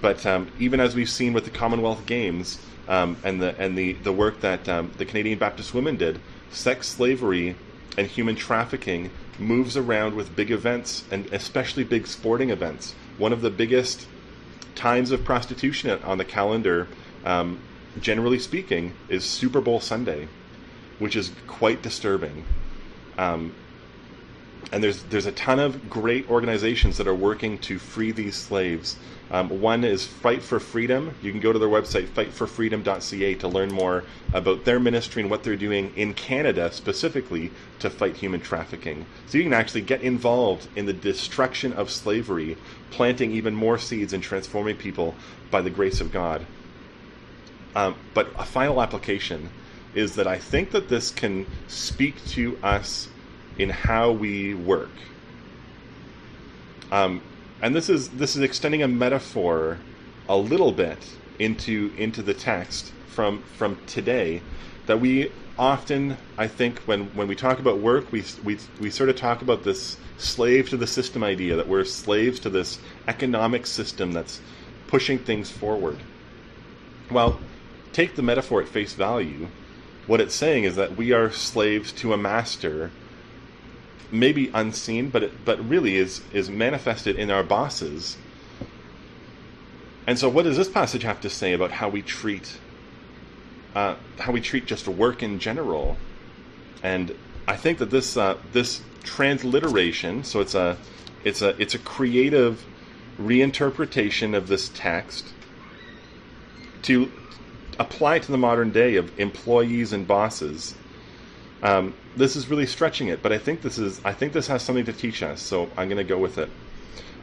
but 0.00 0.24
um, 0.26 0.50
even 0.58 0.80
as 0.80 0.94
we've 0.94 1.08
seen 1.08 1.32
with 1.32 1.44
the 1.44 1.50
Commonwealth 1.50 2.04
Games 2.06 2.58
um, 2.88 3.16
and 3.24 3.40
the 3.40 3.58
and 3.58 3.76
the 3.76 3.94
the 3.94 4.12
work 4.12 4.40
that 4.40 4.68
um, 4.68 4.92
the 4.98 5.04
Canadian 5.04 5.38
Baptist 5.38 5.72
women 5.74 5.96
did, 5.96 6.20
sex 6.50 6.88
slavery 6.88 7.56
and 7.96 8.06
human 8.06 8.36
trafficking 8.36 9.10
moves 9.38 9.76
around 9.76 10.14
with 10.14 10.34
big 10.36 10.50
events 10.50 11.04
and 11.10 11.26
especially 11.32 11.84
big 11.84 12.06
sporting 12.06 12.50
events. 12.50 12.94
One 13.18 13.32
of 13.32 13.40
the 13.40 13.50
biggest 13.50 14.06
times 14.74 15.10
of 15.10 15.24
prostitution 15.24 15.90
on 16.02 16.18
the 16.18 16.24
calendar, 16.24 16.88
um, 17.24 17.58
generally 18.00 18.38
speaking, 18.38 18.92
is 19.08 19.24
Super 19.24 19.60
Bowl 19.60 19.80
Sunday, 19.80 20.28
which 20.98 21.16
is 21.16 21.32
quite 21.46 21.82
disturbing. 21.82 22.44
Um, 23.18 23.54
and 24.72 24.82
there's 24.82 25.02
there's 25.04 25.26
a 25.26 25.32
ton 25.32 25.58
of 25.58 25.88
great 25.88 26.28
organizations 26.28 26.96
that 26.96 27.06
are 27.06 27.14
working 27.14 27.58
to 27.58 27.78
free 27.78 28.12
these 28.12 28.36
slaves. 28.36 28.96
Um, 29.30 29.60
one 29.60 29.82
is 29.82 30.06
Fight 30.06 30.42
for 30.42 30.60
Freedom. 30.60 31.14
You 31.20 31.32
can 31.32 31.40
go 31.40 31.52
to 31.52 31.58
their 31.58 31.68
website, 31.68 32.06
fightforfreedom.ca, 32.06 33.34
to 33.36 33.48
learn 33.48 33.72
more 33.72 34.04
about 34.32 34.64
their 34.64 34.78
ministry 34.78 35.22
and 35.22 35.30
what 35.30 35.42
they're 35.42 35.56
doing 35.56 35.92
in 35.96 36.14
Canada 36.14 36.72
specifically 36.72 37.50
to 37.80 37.90
fight 37.90 38.16
human 38.16 38.40
trafficking. 38.40 39.04
So 39.26 39.38
you 39.38 39.44
can 39.44 39.52
actually 39.52 39.80
get 39.80 40.02
involved 40.02 40.68
in 40.76 40.86
the 40.86 40.92
destruction 40.92 41.72
of 41.72 41.90
slavery, 41.90 42.56
planting 42.90 43.32
even 43.32 43.54
more 43.54 43.78
seeds 43.78 44.12
and 44.12 44.22
transforming 44.22 44.76
people 44.76 45.16
by 45.50 45.60
the 45.60 45.70
grace 45.70 46.00
of 46.00 46.12
God. 46.12 46.46
Um, 47.74 47.96
but 48.14 48.30
a 48.38 48.44
final 48.44 48.80
application 48.80 49.50
is 49.94 50.14
that 50.14 50.26
I 50.26 50.38
think 50.38 50.70
that 50.70 50.88
this 50.88 51.10
can 51.10 51.46
speak 51.68 52.24
to 52.28 52.58
us 52.62 53.08
in 53.58 53.70
how 53.70 54.10
we 54.10 54.54
work. 54.54 54.90
Um, 56.92 57.22
and 57.60 57.74
this 57.74 57.88
is 57.88 58.10
this 58.10 58.36
is 58.36 58.42
extending 58.42 58.82
a 58.82 58.88
metaphor 58.88 59.78
a 60.28 60.36
little 60.36 60.72
bit 60.72 60.98
into 61.38 61.92
into 61.96 62.22
the 62.22 62.34
text 62.34 62.92
from 63.08 63.42
from 63.56 63.78
today 63.86 64.42
that 64.86 65.00
we 65.00 65.32
often 65.58 66.16
I 66.36 66.48
think 66.48 66.80
when 66.80 67.06
when 67.16 67.28
we 67.28 67.34
talk 67.34 67.58
about 67.58 67.78
work 67.78 68.12
we 68.12 68.24
we 68.44 68.58
we 68.80 68.90
sort 68.90 69.08
of 69.08 69.16
talk 69.16 69.42
about 69.42 69.64
this 69.64 69.96
slave 70.18 70.68
to 70.70 70.76
the 70.76 70.86
system 70.86 71.22
idea 71.24 71.56
that 71.56 71.68
we're 71.68 71.84
slaves 71.84 72.38
to 72.40 72.50
this 72.50 72.78
economic 73.08 73.66
system 73.66 74.12
that's 74.12 74.40
pushing 74.86 75.18
things 75.18 75.50
forward. 75.50 75.98
Well, 77.10 77.40
take 77.92 78.16
the 78.16 78.22
metaphor 78.22 78.62
at 78.62 78.68
face 78.68 78.94
value. 78.94 79.48
What 80.06 80.20
it's 80.20 80.34
saying 80.34 80.64
is 80.64 80.76
that 80.76 80.96
we 80.96 81.12
are 81.12 81.30
slaves 81.30 81.92
to 81.92 82.12
a 82.12 82.16
master 82.16 82.90
maybe 84.10 84.50
unseen, 84.54 85.10
but 85.10 85.22
it, 85.22 85.44
but 85.44 85.66
really 85.68 85.96
is 85.96 86.22
is 86.30 86.50
manifested 86.50 87.16
in 87.16 87.30
our 87.30 87.42
bosses. 87.42 88.16
And 90.06 90.18
so, 90.18 90.28
what 90.28 90.44
does 90.44 90.56
this 90.56 90.68
passage 90.68 91.02
have 91.02 91.20
to 91.20 91.30
say 91.30 91.52
about 91.52 91.72
how 91.72 91.88
we 91.88 92.02
treat 92.02 92.58
uh, 93.74 93.96
how 94.18 94.32
we 94.32 94.40
treat 94.40 94.66
just 94.66 94.88
work 94.88 95.22
in 95.22 95.38
general? 95.38 95.98
And 96.82 97.14
I 97.48 97.56
think 97.56 97.78
that 97.78 97.90
this 97.90 98.16
uh, 98.16 98.38
this 98.52 98.82
transliteration, 99.02 100.24
so 100.24 100.40
it's 100.40 100.54
a 100.54 100.78
it's 101.24 101.42
a 101.42 101.60
it's 101.60 101.74
a 101.74 101.78
creative 101.78 102.66
reinterpretation 103.18 104.36
of 104.36 104.48
this 104.48 104.68
text 104.68 105.32
to 106.82 107.10
apply 107.78 108.18
to 108.18 108.30
the 108.30 108.38
modern 108.38 108.70
day 108.70 108.96
of 108.96 109.18
employees 109.18 109.92
and 109.92 110.06
bosses 110.06 110.74
um, 111.62 111.94
this 112.16 112.36
is 112.36 112.48
really 112.48 112.66
stretching 112.66 113.08
it, 113.08 113.22
but 113.22 113.32
I 113.32 113.38
think 113.38 113.62
this 113.62 113.78
is 113.78 114.00
I 114.04 114.12
think 114.12 114.32
this 114.32 114.46
has 114.48 114.62
something 114.62 114.84
to 114.86 114.92
teach 114.92 115.22
us, 115.22 115.40
so 115.40 115.70
I'm 115.76 115.88
going 115.88 115.96
to 115.98 116.04
go 116.04 116.18
with 116.18 116.38
it. 116.38 116.50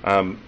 Um, 0.03 0.39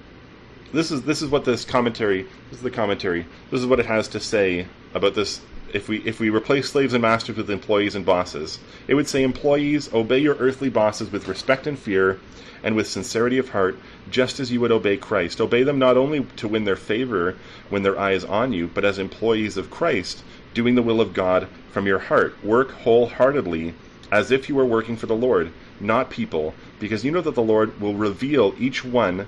this 0.74 0.92
is 0.92 1.04
this 1.04 1.22
is 1.22 1.30
what 1.30 1.46
this 1.46 1.64
commentary 1.64 2.24
this 2.50 2.58
is 2.58 2.62
the 2.62 2.72
commentary. 2.72 3.26
This 3.52 3.62
is 3.62 3.68
what 3.68 3.80
it 3.80 3.86
has 3.86 4.08
to 4.10 4.20
say 4.20 4.68
about 4.94 5.16
this. 5.16 5.42
If 5.74 5.88
we 5.88 5.98
if 6.00 6.20
we 6.20 6.30
replace 6.30 6.70
slaves 6.70 6.94
and 6.94 7.02
masters 7.02 7.38
with 7.38 7.50
employees 7.50 7.96
and 7.96 8.06
bosses 8.06 8.60
it 8.88 8.96
would 8.96 9.08
say 9.08 9.24
employees 9.24 9.94
obey 9.94 10.20
your 10.20 10.36
earthly 10.36 10.70
bosses 10.70 11.12
with 11.12 11.28
respect 11.28 11.68
and 11.68 11.78
fear 11.78 12.20
and 12.64 12.76
with 12.76 12.88
sincerity 12.88 13.38
of 13.38 13.50
heart 13.50 13.78
just 14.10 14.40
as 14.40 14.52
you 14.52 14.62
would 14.62 14.72
obey 14.72 14.98
Christ. 14.98 15.42
Obey 15.42 15.64
them 15.64 15.80
not 15.80 15.98
only 15.98 16.24
to 16.38 16.48
win 16.48 16.64
their 16.64 16.76
favor 16.76 17.36
when 17.70 17.84
their 17.84 18.00
eye 18.00 18.14
is 18.14 18.24
on 18.24 18.54
you 18.54 18.68
but 18.68 18.86
as 18.86 19.00
employees 19.00 19.58
of 19.58 19.70
Christ 19.70 20.24
doing 20.56 20.74
the 20.74 20.82
will 20.82 21.00
of 21.00 21.14
God 21.14 21.48
from 21.72 21.86
your 21.86 22.00
heart 22.00 22.34
work 22.44 22.72
wholeheartedly 22.72 23.74
as 24.12 24.32
if 24.32 24.50
you 24.50 24.56
were 24.56 24.66
working 24.66 24.98
for 24.98 25.06
the 25.06 25.16
Lord 25.16 25.52
not 25.80 26.10
people 26.10 26.54
because 26.80 27.06
you 27.06 27.12
know 27.12 27.22
that 27.22 27.36
the 27.36 27.44
Lord 27.44 27.80
will 27.80 27.96
reveal 27.96 28.56
each 28.58 28.84
one 28.84 29.28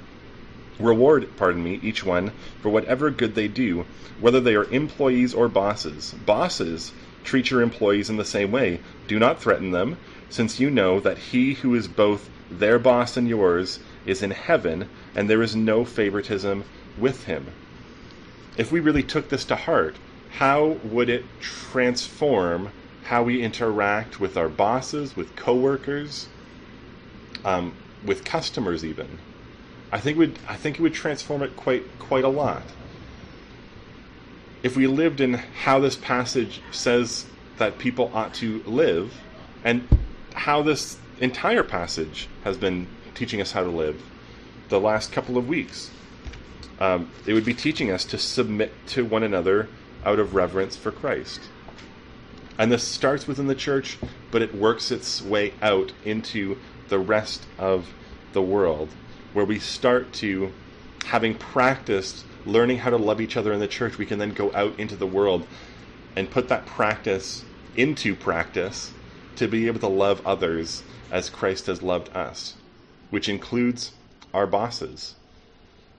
reward, 0.80 1.28
pardon 1.38 1.64
me, 1.64 1.80
each 1.84 2.06
one 2.06 2.32
for 2.62 2.70
whatever 2.70 3.10
good 3.10 3.36
they 3.36 3.48
do, 3.48 3.86
whether 4.20 4.40
they 4.40 4.56
are 4.56 4.72
employees 4.72 5.34
or 5.34 5.48
bosses. 5.48 6.14
Bosses, 6.26 6.92
treat 7.24 7.52
your 7.52 7.62
employees 7.62 8.10
in 8.10 8.18
the 8.18 8.26
same 8.26 8.52
way. 8.52 8.80
Do 9.08 9.20
not 9.20 9.42
threaten 9.42 9.72
them, 9.72 9.98
since 10.30 10.60
you 10.60 10.70
know 10.70 11.00
that 11.00 11.18
he 11.18 11.56
who 11.56 11.74
is 11.76 11.88
both 11.88 12.30
their 12.50 12.80
boss 12.80 13.18
and 13.18 13.28
yours 13.28 13.80
is 14.06 14.22
in 14.22 14.32
heaven, 14.32 14.88
and 15.16 15.30
there 15.30 15.42
is 15.42 15.56
no 15.56 15.84
favoritism 15.84 16.64
with 17.00 17.26
him. 17.26 17.48
If 18.58 18.72
we 18.72 18.80
really 18.80 19.04
took 19.04 19.30
this 19.30 19.46
to 19.46 19.56
heart, 19.56 19.98
how 20.38 20.78
would 20.84 21.10
it 21.10 21.26
transform 21.40 22.70
how 23.06 23.24
we 23.24 23.42
interact 23.42 24.20
with 24.20 24.38
our 24.38 24.48
bosses, 24.48 25.16
with 25.16 25.36
coworkers, 25.36 26.28
um, 27.44 27.74
with 28.06 28.24
customers, 28.24 28.86
even? 28.86 29.18
I 29.92 30.00
think 30.00 30.16
would 30.20 30.38
I 30.48 30.56
think 30.56 30.78
it 30.78 30.82
would 30.84 30.94
transform 30.94 31.42
it 31.42 31.56
quite 31.56 31.84
quite 31.98 32.24
a 32.24 32.30
lot. 32.30 32.62
If 34.62 34.78
we 34.78 34.86
lived 34.86 35.22
in 35.22 35.34
how 35.34 35.80
this 35.80 35.96
passage 35.96 36.62
says 36.72 37.26
that 37.58 37.80
people 37.80 38.12
ought 38.14 38.36
to 38.36 38.62
live, 38.68 39.16
and 39.64 39.88
how 40.36 40.62
this 40.62 40.98
entire 41.20 41.64
passage 41.64 42.28
has 42.44 42.58
been 42.58 42.86
teaching 43.16 43.42
us 43.42 43.54
how 43.54 43.64
to 43.64 43.72
live 43.72 44.04
the 44.70 44.80
last 44.80 45.12
couple 45.12 45.36
of 45.36 45.48
weeks, 45.48 45.90
um, 46.80 47.10
it 47.26 47.34
would 47.34 47.46
be 47.46 47.56
teaching 47.56 47.90
us 47.90 48.06
to 48.06 48.20
submit 48.20 48.72
to 48.90 49.04
one 49.04 49.24
another 49.24 49.68
out 50.08 50.20
of 50.20 50.34
reverence 50.34 50.78
for 50.78 50.92
Christ. 50.92 51.42
And 52.58 52.72
this 52.72 52.88
starts 52.88 53.28
within 53.28 53.48
the 53.48 53.54
church, 53.54 54.00
but 54.32 54.42
it 54.42 54.56
works 54.56 54.90
its 54.90 55.22
way 55.22 55.54
out 55.62 55.92
into 56.04 56.58
the 56.88 56.98
rest 56.98 57.46
of 57.60 57.94
the 58.32 58.42
world 58.42 58.94
where 59.34 59.46
we 59.46 59.60
start 59.60 60.14
to, 60.14 60.54
having 61.06 61.36
practiced 61.36 62.26
learning 62.46 62.78
how 62.78 62.90
to 62.90 62.98
love 62.98 63.20
each 63.20 63.36
other 63.36 63.52
in 63.52 63.60
the 63.60 63.68
church, 63.68 63.98
we 63.98 64.06
can 64.06 64.18
then 64.18 64.32
go 64.32 64.52
out 64.56 64.80
into 64.80 64.96
the 64.96 65.06
world 65.06 65.46
and 66.16 66.32
put 66.32 66.48
that 66.48 66.66
practice 66.66 67.44
into 67.76 68.16
practice 68.16 68.94
to 69.36 69.48
be 69.48 69.68
able 69.68 69.80
to 69.80 69.88
love 69.88 70.26
others 70.26 70.84
as 71.12 71.30
Christ 71.30 71.68
has 71.68 71.84
loved 71.84 72.10
us, 72.16 72.56
which 73.10 73.30
includes 73.30 73.92
our 74.34 74.48
bosses. 74.48 75.16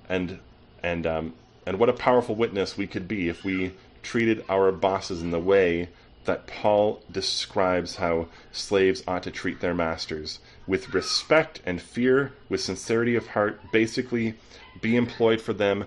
And 0.08 0.40
and 0.82 1.06
um, 1.06 1.34
and 1.66 1.78
what 1.78 1.90
a 1.90 1.92
powerful 1.92 2.34
witness 2.34 2.78
we 2.78 2.86
could 2.86 3.06
be 3.06 3.28
if 3.28 3.44
we 3.44 3.72
treated 4.02 4.44
our 4.48 4.72
bosses 4.72 5.22
in 5.22 5.30
the 5.30 5.40
way 5.40 5.88
that 6.24 6.46
Paul 6.46 7.02
describes 7.10 7.96
how 7.96 8.28
slaves 8.52 9.02
ought 9.06 9.22
to 9.22 9.30
treat 9.30 9.60
their 9.60 9.74
masters 9.74 10.40
with 10.66 10.92
respect 10.92 11.62
and 11.64 11.80
fear, 11.80 12.34
with 12.50 12.60
sincerity 12.60 13.16
of 13.16 13.28
heart. 13.28 13.60
Basically, 13.72 14.34
be 14.80 14.94
employed 14.96 15.40
for 15.40 15.54
them 15.54 15.86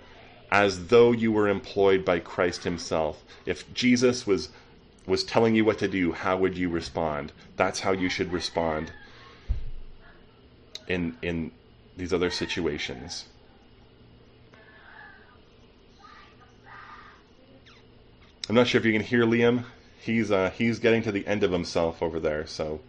as 0.51 0.87
though 0.87 1.11
you 1.11 1.31
were 1.31 1.47
employed 1.47 2.03
by 2.03 2.19
Christ 2.19 2.63
Himself. 2.63 3.23
If 3.45 3.71
Jesus 3.73 4.25
was 4.27 4.49
was 5.07 5.23
telling 5.23 5.55
you 5.55 5.65
what 5.65 5.79
to 5.79 5.87
do, 5.87 6.11
how 6.11 6.37
would 6.37 6.57
you 6.57 6.69
respond? 6.69 7.31
That's 7.55 7.79
how 7.79 7.91
you 7.91 8.09
should 8.09 8.31
respond 8.31 8.91
in 10.87 11.17
in 11.21 11.51
these 11.95 12.13
other 12.13 12.31
situations. 12.31 13.25
I'm 18.49 18.55
not 18.55 18.67
sure 18.67 18.79
if 18.79 18.85
you 18.85 18.93
can 18.93 19.01
hear 19.01 19.23
Liam 19.25 19.65
he's 20.01 20.31
uh, 20.31 20.49
he's 20.49 20.79
getting 20.79 21.03
to 21.03 21.11
the 21.11 21.25
end 21.27 21.43
of 21.43 21.51
himself 21.51 22.01
over 22.01 22.19
there. 22.19 22.45
So 22.47 22.81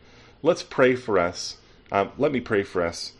let's 0.42 0.62
pray 0.62 0.96
for 0.96 1.18
us. 1.18 1.58
Um, 1.90 2.10
let 2.18 2.32
me 2.32 2.40
pray 2.40 2.62
for 2.62 2.84
us, 2.84 3.12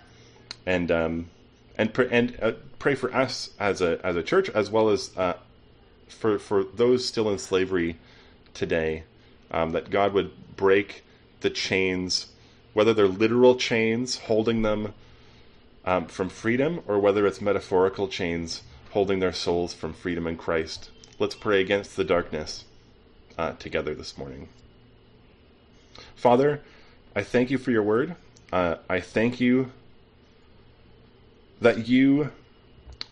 and 0.66 0.90
um, 0.90 1.30
and 1.76 1.92
pr- 1.92 2.02
and 2.10 2.36
uh, 2.40 2.52
pray 2.78 2.94
for 2.94 3.14
us 3.14 3.50
as 3.60 3.80
a 3.80 4.04
as 4.04 4.16
a 4.16 4.22
church 4.22 4.48
as 4.50 4.70
well 4.70 4.88
as 4.88 5.16
uh, 5.16 5.34
for 6.08 6.38
for 6.38 6.64
those 6.64 7.06
still 7.06 7.30
in 7.30 7.38
slavery 7.38 7.98
today. 8.54 9.04
Um, 9.50 9.72
that 9.72 9.90
God 9.90 10.14
would 10.14 10.56
break 10.56 11.04
the 11.40 11.50
chains, 11.50 12.28
whether 12.72 12.94
they're 12.94 13.06
literal 13.06 13.54
chains 13.56 14.16
holding 14.16 14.62
them 14.62 14.94
um, 15.84 16.06
from 16.06 16.30
freedom, 16.30 16.80
or 16.88 16.98
whether 16.98 17.26
it's 17.26 17.42
metaphorical 17.42 18.08
chains 18.08 18.62
holding 18.92 19.18
their 19.18 19.32
souls 19.34 19.74
from 19.74 19.92
freedom 19.92 20.26
in 20.26 20.38
Christ. 20.38 20.88
Let's 21.18 21.34
pray 21.34 21.60
against 21.60 21.96
the 21.96 22.04
darkness 22.04 22.64
uh, 23.36 23.52
together 23.52 23.94
this 23.94 24.16
morning. 24.16 24.48
Father, 26.16 26.62
I 27.14 27.22
thank 27.22 27.50
you 27.50 27.58
for 27.58 27.70
your 27.70 27.82
word. 27.82 28.16
Uh, 28.50 28.76
I 28.88 29.00
thank 29.00 29.40
you 29.40 29.70
that 31.60 31.86
you 31.86 32.30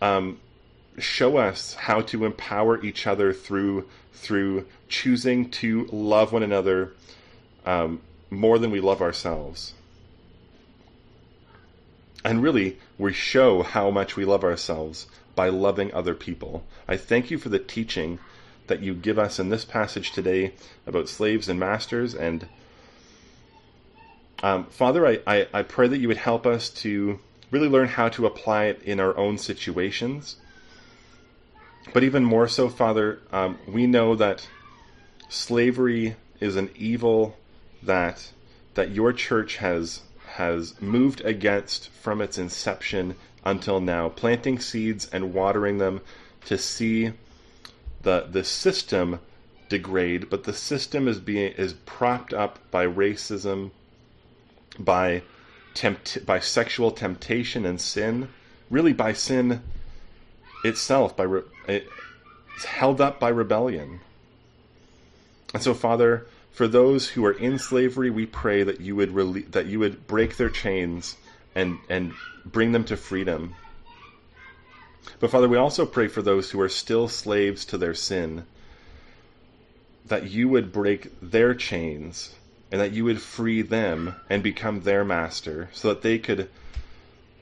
um, 0.00 0.40
show 0.98 1.36
us 1.36 1.74
how 1.74 2.00
to 2.02 2.24
empower 2.24 2.82
each 2.82 3.06
other 3.06 3.32
through 3.32 3.88
through 4.12 4.66
choosing 4.88 5.50
to 5.50 5.86
love 5.92 6.32
one 6.32 6.42
another 6.42 6.92
um, 7.64 8.00
more 8.30 8.58
than 8.58 8.70
we 8.70 8.80
love 8.80 9.00
ourselves. 9.00 9.74
And 12.24 12.42
really, 12.42 12.78
we 12.98 13.12
show 13.12 13.62
how 13.62 13.90
much 13.90 14.16
we 14.16 14.24
love 14.24 14.44
ourselves 14.44 15.06
by 15.34 15.48
loving 15.48 15.92
other 15.92 16.14
people. 16.14 16.64
I 16.88 16.96
thank 16.96 17.30
you 17.30 17.38
for 17.38 17.48
the 17.48 17.58
teaching 17.58 18.18
that 18.66 18.82
you 18.82 18.94
give 18.94 19.18
us 19.18 19.38
in 19.38 19.48
this 19.48 19.64
passage 19.64 20.12
today 20.12 20.54
about 20.86 21.08
slaves 21.08 21.48
and 21.48 21.58
masters 21.58 22.14
and 22.14 22.46
Um, 24.42 24.64
Father, 24.70 25.06
I, 25.06 25.20
I, 25.26 25.46
I 25.52 25.62
pray 25.62 25.88
that 25.88 25.98
you 25.98 26.08
would 26.08 26.16
help 26.16 26.46
us 26.46 26.70
to 26.82 27.18
really 27.50 27.68
learn 27.68 27.88
how 27.88 28.08
to 28.10 28.24
apply 28.24 28.66
it 28.66 28.82
in 28.82 28.98
our 28.98 29.14
own 29.16 29.36
situations. 29.36 30.36
But 31.92 32.04
even 32.04 32.24
more 32.24 32.48
so, 32.48 32.70
Father, 32.70 33.18
um, 33.32 33.58
we 33.66 33.86
know 33.86 34.16
that 34.16 34.48
slavery 35.28 36.16
is 36.40 36.56
an 36.56 36.70
evil 36.74 37.36
that 37.82 38.32
that 38.74 38.92
your 38.92 39.12
church 39.12 39.56
has 39.56 40.02
has 40.36 40.80
moved 40.80 41.20
against 41.20 41.90
from 41.90 42.22
its 42.22 42.38
inception 42.38 43.16
until 43.44 43.80
now, 43.80 44.08
planting 44.08 44.58
seeds 44.58 45.08
and 45.12 45.32
watering 45.32 45.78
them 45.78 46.00
to 46.46 46.58
see 46.58 47.12
the 48.02 48.26
the 48.30 48.44
system 48.44 49.20
degrade, 49.68 50.28
but 50.28 50.44
the 50.44 50.52
system 50.52 51.08
is 51.08 51.18
being 51.18 51.52
is 51.52 51.72
propped 51.72 52.32
up 52.32 52.58
by 52.70 52.86
racism, 52.86 53.70
by 54.78 55.22
tempt 55.74 56.24
by 56.26 56.40
sexual 56.40 56.90
temptation 56.90 57.64
and 57.64 57.80
sin, 57.80 58.28
really 58.68 58.92
by 58.92 59.12
sin 59.12 59.62
itself, 60.64 61.16
by 61.16 61.24
re, 61.24 61.42
it's 61.66 62.64
held 62.64 63.00
up 63.00 63.18
by 63.20 63.28
rebellion. 63.28 64.00
And 65.54 65.62
so, 65.62 65.74
Father, 65.74 66.26
for 66.52 66.68
those 66.68 67.10
who 67.10 67.24
are 67.24 67.32
in 67.32 67.58
slavery, 67.58 68.10
we 68.10 68.26
pray 68.26 68.62
that 68.62 68.80
you 68.80 68.96
would 68.96 69.10
rele- 69.10 69.50
that 69.52 69.66
you 69.66 69.78
would 69.78 70.06
break 70.06 70.36
their 70.36 70.50
chains 70.50 71.16
and 71.54 71.78
and 71.88 72.14
bring 72.44 72.72
them 72.72 72.84
to 72.84 72.96
freedom. 72.96 73.54
But 75.18 75.30
Father, 75.30 75.48
we 75.48 75.56
also 75.56 75.86
pray 75.86 76.08
for 76.08 76.22
those 76.22 76.50
who 76.50 76.60
are 76.60 76.68
still 76.68 77.08
slaves 77.08 77.64
to 77.66 77.78
their 77.78 77.94
sin, 77.94 78.44
that 80.06 80.30
you 80.30 80.48
would 80.48 80.72
break 80.72 81.08
their 81.20 81.54
chains 81.54 82.34
and 82.70 82.80
that 82.80 82.92
you 82.92 83.04
would 83.04 83.20
free 83.20 83.62
them 83.62 84.14
and 84.28 84.42
become 84.42 84.82
their 84.82 85.04
master 85.04 85.68
so 85.72 85.88
that 85.88 86.02
they 86.02 86.18
could 86.18 86.48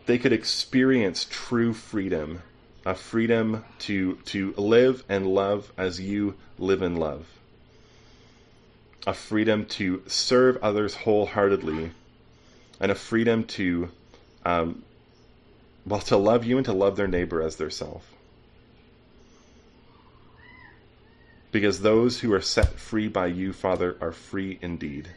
they 0.07 0.19
could 0.19 0.33
experience 0.33 1.27
true 1.29 1.75
freedom, 1.75 2.43
a 2.87 2.95
freedom 2.95 3.65
to 3.81 4.17
to 4.25 4.55
live 4.57 5.05
and 5.09 5.27
love 5.27 5.73
as 5.77 6.01
you 6.01 6.35
live 6.59 6.81
and 6.81 6.99
love. 6.99 7.27
A 9.07 9.15
freedom 9.15 9.67
to 9.67 10.03
serve 10.07 10.57
others 10.63 10.95
wholeheartedly, 10.95 11.93
and 12.81 12.91
a 12.91 12.95
freedom 12.95 13.45
to 13.45 13.91
um, 14.49 14.83
well, 15.85 16.01
to 16.01 16.17
love 16.17 16.43
you 16.45 16.57
and 16.57 16.65
to 16.65 16.73
love 16.73 16.97
their 16.97 17.07
neighbor 17.07 17.43
as 17.43 17.57
their 17.57 17.69
self. 17.69 18.15
Because 21.53 21.83
those 21.83 22.21
who 22.21 22.33
are 22.33 22.41
set 22.41 22.79
free 22.79 23.09
by 23.09 23.27
you, 23.27 23.53
Father, 23.53 23.99
are 24.01 24.13
free 24.13 24.59
indeed. 24.63 25.09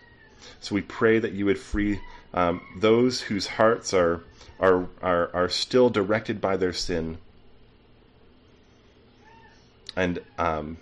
So 0.60 0.76
we 0.76 0.82
pray 0.82 1.18
that 1.20 1.32
you 1.32 1.46
would 1.46 1.60
free 1.60 2.02
um, 2.34 2.60
those 2.76 3.22
whose 3.22 3.48
hearts 3.48 3.94
are, 3.94 4.22
are, 4.60 4.88
are, 5.02 5.34
are 5.34 5.50
still 5.50 5.90
directed 5.90 6.42
by 6.42 6.58
their 6.58 6.74
sin. 6.74 7.18
And 9.96 10.20
um, 10.38 10.78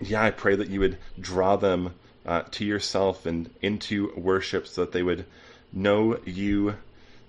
yeah, 0.00 0.22
I 0.22 0.30
pray 0.30 0.56
that 0.56 0.68
you 0.68 0.80
would 0.80 0.96
draw 1.20 1.56
them 1.56 1.94
uh, 2.26 2.42
to 2.50 2.64
yourself 2.64 3.24
and 3.24 3.48
into 3.62 4.12
worship 4.16 4.66
so 4.66 4.82
that 4.82 4.92
they 4.92 5.02
would 5.02 5.24
know 5.72 6.18
you 6.24 6.76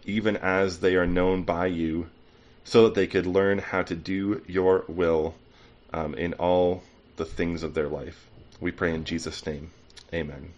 even 0.07 0.37
as 0.37 0.79
they 0.79 0.95
are 0.95 1.05
known 1.05 1.43
by 1.43 1.67
you, 1.67 2.09
so 2.63 2.85
that 2.85 2.95
they 2.95 3.05
could 3.05 3.27
learn 3.27 3.59
how 3.59 3.83
to 3.83 3.95
do 3.95 4.41
your 4.47 4.85
will 4.87 5.35
um, 5.93 6.15
in 6.15 6.33
all 6.35 6.81
the 7.17 7.25
things 7.25 7.61
of 7.61 7.73
their 7.73 7.89
life. 7.89 8.25
We 8.59 8.71
pray 8.71 8.93
in 8.93 9.03
Jesus' 9.03 9.45
name. 9.45 9.71
Amen. 10.13 10.53